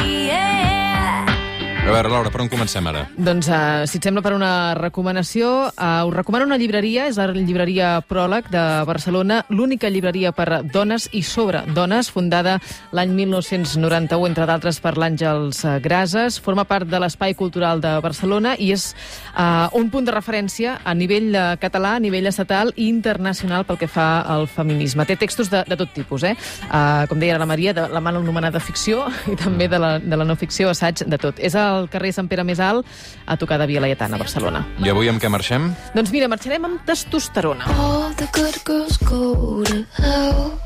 a 1.86 1.92
veure, 1.92 2.10
Laura, 2.10 2.30
per 2.34 2.40
on 2.42 2.48
comencem 2.50 2.86
ara? 2.90 3.04
Doncs, 3.14 3.46
uh, 3.46 3.84
si 3.86 4.00
et 4.00 4.06
sembla, 4.06 4.18
per 4.24 4.32
una 4.34 4.74
recomanació, 4.74 5.70
uh, 5.70 6.06
us 6.08 6.14
recomano 6.16 6.48
una 6.48 6.56
llibreria, 6.58 7.04
és 7.06 7.18
la 7.20 7.28
llibreria 7.30 8.00
Pròleg 8.02 8.48
de 8.50 8.62
Barcelona, 8.88 9.44
l'única 9.54 9.86
llibreria 9.86 10.32
per 10.34 10.64
dones 10.66 11.06
i 11.14 11.22
sobre 11.22 11.60
dones, 11.76 12.10
fundada 12.10 12.56
l'any 12.90 13.12
1991, 13.14 14.26
entre 14.26 14.48
d'altres 14.50 14.80
per 14.82 14.96
l'Àngels 14.98 15.62
Grases. 15.84 16.40
Forma 16.42 16.64
part 16.66 16.88
de 16.90 16.98
l'Espai 16.98 17.36
Cultural 17.38 17.78
de 17.84 17.94
Barcelona 18.02 18.56
i 18.58 18.72
és 18.74 18.88
uh, 19.36 19.70
un 19.78 19.86
punt 19.92 20.08
de 20.08 20.16
referència 20.16 20.80
a 20.82 20.94
nivell 20.98 21.30
uh, 21.36 21.54
català, 21.62 21.94
a 22.00 22.02
nivell 22.02 22.26
estatal 22.26 22.74
i 22.74 22.88
internacional 22.90 23.62
pel 23.68 23.78
que 23.78 23.90
fa 23.90 24.24
al 24.26 24.48
feminisme. 24.50 25.06
Té 25.06 25.14
textos 25.20 25.52
de, 25.54 25.62
de 25.68 25.78
tot 25.78 25.94
tipus, 25.94 26.26
eh? 26.26 26.34
Uh, 26.66 27.06
com 27.06 27.22
deia 27.22 27.38
la 27.38 27.46
Maria, 27.46 27.76
de 27.76 27.86
la 27.92 28.02
mal 28.02 28.18
anomenada 28.18 28.58
ficció 28.58 29.06
i 29.32 29.38
també 29.38 29.70
de 29.70 29.78
la, 29.78 29.96
de 30.02 30.18
la 30.18 30.26
no 30.26 30.34
ficció, 30.34 30.74
assaig, 30.74 31.06
de 31.06 31.22
tot. 31.22 31.38
És 31.38 31.54
el 31.54 31.75
al 31.76 31.88
carrer 31.92 32.12
Sant 32.16 32.28
Pere 32.28 32.44
Més 32.44 32.60
Alt, 32.60 32.86
a 33.26 33.38
tocar 33.40 33.60
de 33.62 33.68
Via 33.70 33.82
Laietana, 33.84 34.16
a 34.16 34.22
Barcelona. 34.22 34.64
I 34.82 34.92
avui 34.92 35.10
amb 35.12 35.22
què 35.22 35.30
marxem? 35.32 35.72
Doncs 35.94 36.12
mira, 36.14 36.28
marxarem 36.32 36.64
amb 36.68 36.84
testosterona. 36.88 37.68
All 37.76 38.14
the 38.16 38.28
good 38.36 38.60
girls 38.66 38.98
go 39.04 39.62
to 39.64 39.84
hell 40.00 40.56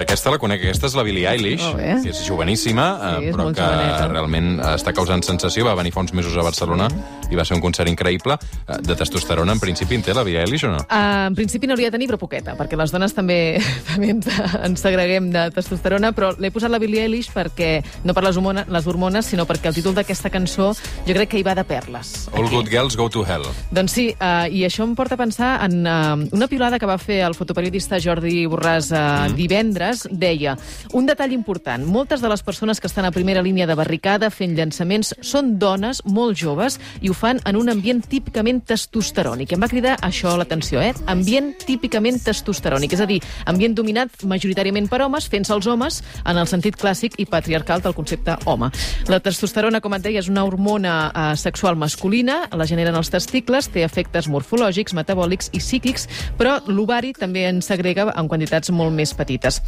aquesta 0.00 0.30
la 0.30 0.38
conec, 0.40 0.62
aquesta 0.62 0.88
és 0.88 0.94
la 0.96 1.02
Billie 1.04 1.26
Eilish, 1.28 1.64
oh, 1.66 1.74
que 1.76 2.10
és 2.12 2.20
joveníssima, 2.24 2.84
sí, 3.18 3.28
és 3.28 3.34
però 3.34 3.48
que 3.50 3.62
joveneta. 3.62 4.06
realment 4.10 4.50
està 4.72 4.94
causant 4.96 5.22
sensació. 5.26 5.66
Va 5.66 5.74
venir 5.78 5.92
fa 5.94 6.04
uns 6.04 6.14
mesos 6.16 6.36
a 6.38 6.44
Barcelona 6.46 6.88
i 7.30 7.38
va 7.38 7.44
ser 7.46 7.56
un 7.58 7.62
concert 7.62 7.90
increïble. 7.90 8.36
Eh, 8.66 8.78
de 8.86 8.96
testosterona, 8.98 9.54
en 9.54 9.60
principi, 9.62 9.98
en 9.98 10.04
té 10.06 10.14
la 10.16 10.24
Billie 10.26 10.42
Eilish 10.42 10.64
o 10.66 10.72
no? 10.72 10.80
Uh, 10.86 11.28
en 11.28 11.36
principi 11.38 11.68
n'hauria 11.68 11.90
de 11.90 11.96
tenir, 11.98 12.08
però 12.10 12.18
poqueta, 12.22 12.54
perquè 12.58 12.78
les 12.78 12.94
dones 12.94 13.14
també, 13.14 13.38
també 13.90 14.12
ens, 14.14 14.30
ens 14.62 14.82
segreguem 14.82 15.30
de 15.34 15.44
testosterona, 15.54 16.12
però 16.16 16.32
l'he 16.38 16.52
posat 16.54 16.72
la 16.72 16.80
Billie 16.82 17.04
Eilish 17.06 17.30
perquè, 17.34 17.72
no 18.06 18.16
per 18.16 18.24
les, 18.26 18.38
hormones, 18.38 18.70
les 18.70 18.90
hormones, 18.90 19.30
sinó 19.30 19.46
perquè 19.46 19.70
el 19.70 19.78
títol 19.78 19.98
d'aquesta 19.98 20.32
cançó 20.32 20.72
jo 21.06 21.18
crec 21.18 21.34
que 21.34 21.42
hi 21.42 21.46
va 21.46 21.54
de 21.58 21.66
perles. 21.66 22.28
All 22.32 22.46
aquí. 22.46 22.54
good 22.56 22.72
girls 22.72 22.98
go 22.98 23.10
to 23.10 23.26
hell. 23.26 23.46
Doncs 23.74 23.98
sí, 23.98 24.08
uh, 24.16 24.46
i 24.50 24.64
això 24.66 24.86
em 24.86 24.96
porta 24.98 25.18
a 25.18 25.22
pensar 25.22 25.52
en 25.66 25.82
uh, 25.82 26.36
una 26.36 26.50
piulada 26.50 26.78
que 26.78 26.88
va 26.88 26.98
fer 26.98 27.20
el 27.26 27.38
fotoperiodista 27.38 28.00
Jordi 28.02 28.19
Jordi 28.20 28.44
Borràs 28.52 28.90
eh, 28.92 29.00
mm. 29.00 29.36
divendres, 29.38 30.02
deia 30.12 30.52
un 30.92 31.06
detall 31.08 31.32
important, 31.32 31.86
moltes 31.88 32.20
de 32.20 32.28
les 32.28 32.42
persones 32.44 32.80
que 32.80 32.88
estan 32.90 33.06
a 33.08 33.12
primera 33.14 33.40
línia 33.40 33.66
de 33.66 33.76
barricada 33.78 34.28
fent 34.30 34.52
llançaments 34.58 35.14
són 35.24 35.54
dones 35.58 36.02
molt 36.04 36.36
joves 36.36 36.76
i 37.00 37.08
ho 37.08 37.16
fan 37.16 37.40
en 37.48 37.56
un 37.56 37.72
ambient 37.72 38.02
típicament 38.04 38.60
testosterònic. 38.68 39.54
Em 39.54 39.62
va 39.64 39.70
cridar 39.72 39.96
això 40.04 40.34
l'atenció, 40.36 40.82
eh? 40.84 40.92
Ambient 41.08 41.54
típicament 41.64 42.20
testosterònic, 42.20 42.92
és 42.92 43.00
a 43.00 43.08
dir, 43.08 43.20
ambient 43.48 43.78
dominat 43.78 44.26
majoritàriament 44.28 44.90
per 44.90 45.00
homes, 45.06 45.30
fent-se 45.32 45.56
els 45.56 45.70
homes 45.70 46.02
en 46.26 46.36
el 46.36 46.50
sentit 46.50 46.76
clàssic 46.76 47.16
i 47.22 47.28
patriarcal 47.30 47.80
del 47.80 47.96
concepte 47.96 48.36
home. 48.44 48.68
La 49.08 49.22
testosterona, 49.24 49.80
com 49.80 49.96
et 49.96 50.04
deia, 50.04 50.20
és 50.20 50.28
una 50.28 50.44
hormona 50.44 50.98
eh, 51.08 51.26
sexual 51.40 51.80
masculina, 51.80 52.42
la 52.52 52.68
generen 52.68 53.00
els 53.00 53.12
testicles, 53.12 53.70
té 53.72 53.86
efectes 53.86 54.28
morfològics, 54.28 54.94
metabòlics 54.98 55.54
i 55.56 55.64
psíquics, 55.64 56.08
però 56.36 56.58
l'ovari 56.68 57.14
també 57.16 57.46
en 57.48 57.64
segrega 57.64 58.09
en 58.16 58.28
quantitats 58.28 58.72
molt 58.74 58.94
més 58.94 59.12
petites. 59.16 59.60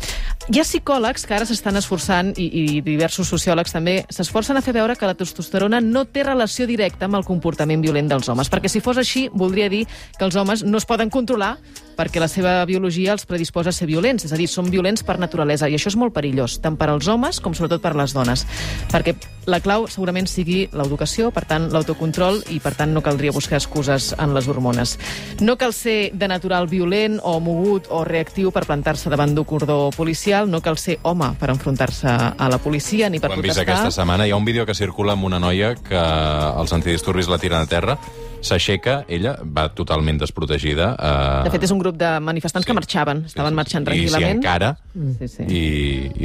Hi 0.48 0.60
ha 0.60 0.66
psicòlegs 0.66 1.26
que 1.26 1.36
ara 1.36 1.48
s'estan 1.48 1.78
esforçant, 1.80 2.32
i, 2.36 2.48
i 2.48 2.80
diversos 2.84 3.30
sociòlegs 3.30 3.74
també, 3.74 4.00
s'esforcen 4.10 4.58
a 4.58 4.64
fer 4.64 4.74
veure 4.76 4.96
que 4.98 5.08
la 5.08 5.16
testosterona 5.18 5.80
no 5.84 6.04
té 6.04 6.26
relació 6.26 6.66
directa 6.66 7.08
amb 7.08 7.20
el 7.20 7.26
comportament 7.28 7.82
violent 7.84 8.10
dels 8.10 8.28
homes, 8.32 8.50
perquè 8.52 8.70
si 8.72 8.82
fos 8.84 9.00
així, 9.00 9.28
voldria 9.32 9.70
dir 9.72 9.84
que 10.18 10.26
els 10.26 10.36
homes 10.36 10.64
no 10.66 10.78
es 10.78 10.88
poden 10.88 11.10
controlar 11.10 11.56
perquè 11.96 12.20
la 12.22 12.28
seva 12.28 12.60
biologia 12.68 13.12
els 13.12 13.26
predisposa 13.28 13.70
a 13.70 13.76
ser 13.76 13.86
violents, 13.90 14.24
és 14.26 14.32
a 14.32 14.38
dir, 14.40 14.48
són 14.48 14.70
violents 14.72 15.04
per 15.06 15.18
naturalesa, 15.18 15.68
i 15.68 15.76
això 15.76 15.92
és 15.92 15.98
molt 15.98 16.14
perillós, 16.14 16.58
tant 16.62 16.76
per 16.80 16.90
als 16.92 17.08
homes 17.08 17.40
com 17.40 17.54
sobretot 17.54 17.82
per 17.82 17.94
les 17.98 18.14
dones, 18.16 18.46
perquè 18.92 19.14
la 19.46 19.58
clau 19.60 19.88
segurament 19.90 20.28
sigui 20.30 20.68
l'educació, 20.72 21.32
per 21.34 21.44
tant, 21.50 21.68
l'autocontrol, 21.74 22.42
i 22.54 22.60
per 22.62 22.74
tant 22.78 22.92
no 22.94 23.02
caldria 23.02 23.34
buscar 23.34 23.58
excuses 23.58 24.12
en 24.18 24.34
les 24.36 24.46
hormones. 24.48 24.96
No 25.42 25.56
cal 25.58 25.74
ser 25.74 26.12
de 26.14 26.28
natural 26.30 26.68
violent 26.70 27.18
o 27.22 27.38
mogut 27.42 27.88
o 27.90 28.04
reactiu 28.06 28.52
per 28.54 28.64
plantar-se 28.68 29.10
davant 29.10 29.34
d'un 29.34 29.46
cordó 29.48 29.90
policial, 29.96 30.50
no 30.50 30.62
cal 30.62 30.78
ser 30.78 30.98
home 31.02 31.32
per 31.40 31.50
enfrontar-se 31.50 32.08
a 32.08 32.48
la 32.48 32.58
policia 32.62 33.10
ni 33.10 33.18
per 33.18 33.30
Ho 33.30 33.34
hem 33.34 33.42
protestar. 33.42 33.64
vist 33.64 33.70
aquesta 33.70 33.90
setmana, 34.02 34.26
hi 34.26 34.30
ha 34.30 34.38
un 34.38 34.44
vídeo 34.46 34.66
que 34.66 34.74
circula 34.74 35.16
amb 35.16 35.24
una 35.24 35.40
noia 35.42 35.74
que 35.74 35.98
els 35.98 36.72
antidisturbis 36.72 37.28
la 37.28 37.38
tiren 37.42 37.66
a 37.66 37.66
terra, 37.66 37.98
s'aixeca, 38.44 39.02
ella 39.08 39.36
va 39.42 39.68
totalment 39.76 40.20
desprotegida. 40.20 40.92
Eh... 40.98 41.42
De 41.46 41.54
fet, 41.54 41.66
és 41.68 41.74
un 41.74 41.82
grup 41.82 41.98
de 42.00 42.12
manifestants 42.24 42.66
sí. 42.66 42.70
que 42.70 42.76
marxaven, 42.76 43.24
estaven 43.30 43.50
sí, 43.50 43.54
sí. 43.54 43.60
marxant 43.62 43.88
tranquil·lament. 43.88 44.28
I 44.28 44.34
s'hi 44.34 44.38
encara, 44.38 44.72
mm. 44.94 45.18
sí, 45.20 45.30
sí. 45.32 45.48
I, 45.48 45.64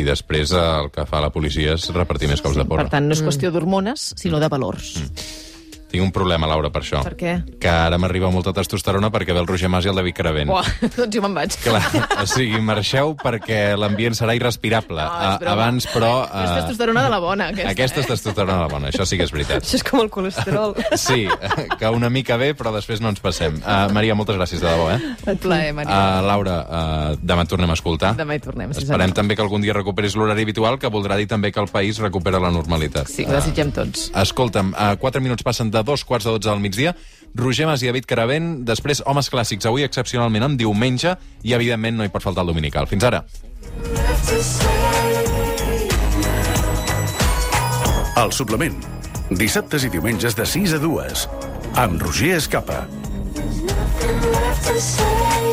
i 0.01 0.07
després 0.07 0.53
el 0.57 0.91
que 0.93 1.07
fa 1.09 1.23
la 1.23 1.31
policia 1.33 1.77
és 1.77 1.89
repartir 1.95 2.31
més 2.31 2.43
cops 2.43 2.59
de 2.59 2.67
porra. 2.67 2.87
Per 2.87 2.97
tant, 2.97 3.09
no 3.09 3.17
és 3.17 3.23
qüestió 3.25 3.53
d'hormones, 3.53 4.11
sinó 4.19 4.41
de 4.43 4.49
valors. 4.51 4.95
Mm. 5.01 5.46
Tinc 5.87 6.03
un 6.03 6.11
problema, 6.11 6.47
Laura, 6.49 6.67
per 6.73 6.81
això. 6.83 6.99
Per 7.05 7.15
què? 7.15 7.33
Que 7.63 7.69
ara 7.71 7.95
m'arriba 8.01 8.27
molta 8.33 8.51
testosterona 8.55 9.07
perquè 9.13 9.31
ve 9.31 9.39
el 9.39 9.47
Roger 9.47 9.69
Mas 9.71 9.85
i 9.87 9.91
el 9.91 9.95
David 9.95 10.17
Caravent. 10.17 10.51
Uah, 10.51 10.67
doncs 10.97 11.13
jo 11.15 11.21
me'n 11.23 11.37
vaig. 11.37 11.55
Clar, 11.63 11.83
o 12.19 12.25
sigui, 12.27 12.59
marxeu 12.63 13.13
perquè 13.21 13.61
l'ambient 13.79 14.17
serà 14.17 14.35
irrespirable. 14.35 14.99
No, 14.99 15.29
és 15.37 15.47
Abans, 15.47 15.87
però... 15.93 16.11
Uh... 16.25 16.41
És 16.43 16.51
testosterona 16.59 17.05
de 17.05 17.13
la 17.13 17.19
bona, 17.23 17.47
aquesta. 17.53 17.71
Aquesta 17.71 18.01
eh? 18.01 18.03
és 18.03 18.11
testosterona 18.11 18.57
de 18.57 18.65
la 18.65 18.71
bona, 18.73 18.91
això 18.91 19.07
sí 19.07 19.19
que 19.19 19.27
és 19.29 19.31
veritat. 19.31 19.63
Això 19.63 19.79
és 19.79 19.85
com 19.87 20.03
el 20.03 20.11
colesterol. 20.11 20.75
sí, 21.07 21.23
que 21.79 21.93
una 21.95 22.11
mica 22.11 22.35
bé, 22.41 22.51
però 22.57 22.75
després 22.75 22.99
no 23.03 23.13
ens 23.13 23.23
passem. 23.23 23.55
Uh, 23.63 23.87
Maria, 23.95 24.17
moltes 24.19 24.35
gràcies 24.35 24.59
de 24.59 24.67
debò, 24.67 24.89
eh? 24.91 24.99
Et 25.23 25.39
plaer, 25.39 25.71
Maria. 25.77 25.95
Uh, 25.95 26.27
Laura, 26.27 26.57
uh, 26.67 27.15
demà 27.23 27.47
tornem 27.47 27.71
a 27.71 27.79
escoltar. 27.79 28.11
Demà 28.19 28.35
hi 28.35 28.43
tornem, 28.43 28.75
sí, 28.75 28.83
Esperem 28.83 29.07
senyor. 29.07 29.21
també 29.21 29.39
que 29.39 29.45
algun 29.45 29.63
dia 29.63 29.77
recuperis 29.77 30.19
l'horari 30.19 30.43
habitual, 30.43 30.81
que 30.83 30.91
voldrà 30.91 31.15
dir 31.15 31.29
també 31.31 31.53
que 31.55 31.63
el 31.63 31.71
país 31.71 32.03
recupera 32.03 32.43
la 32.43 32.51
normalitat. 32.51 33.07
Sí, 33.07 33.23
ho 33.23 33.31
desitgem 33.31 33.71
tots. 33.71 34.09
Uh, 34.11 34.21
escolta'm, 34.25 34.75
uh, 34.75 34.93
quatre 34.99 35.23
minuts 35.23 35.47
passen 35.47 35.71
de 35.71 35.76
dos 35.83 36.03
quarts 36.05 36.25
de 36.25 36.33
dotze 36.33 36.49
al 36.49 36.61
migdia. 36.63 36.95
Roger 37.37 37.67
Mas 37.67 37.83
i 37.83 37.89
David 37.89 38.07
Caravent, 38.09 38.49
després 38.65 39.03
Homes 39.05 39.29
Clàssics, 39.29 39.67
avui 39.69 39.85
excepcionalment 39.85 40.47
amb 40.47 40.59
diumenge, 40.59 41.15
i 41.43 41.53
evidentment 41.53 41.99
no 41.99 42.07
hi 42.07 42.13
pot 42.13 42.23
faltar 42.25 42.45
el 42.45 42.53
dominical. 42.53 42.87
Fins 42.89 43.05
ara. 43.05 43.23
El 48.17 48.33
suplement. 48.33 48.79
Dissabtes 49.29 49.83
i 49.85 49.91
diumenges 49.93 50.37
de 50.37 50.45
6 50.47 50.77
a 50.77 50.81
2. 50.81 51.27
Amb 51.83 52.01
Roger 52.01 52.37
Escapa. 52.39 52.85
There's 53.35 53.61
nothing 53.61 54.21
left 54.31 54.65
to 54.67 54.81
say. 54.81 55.46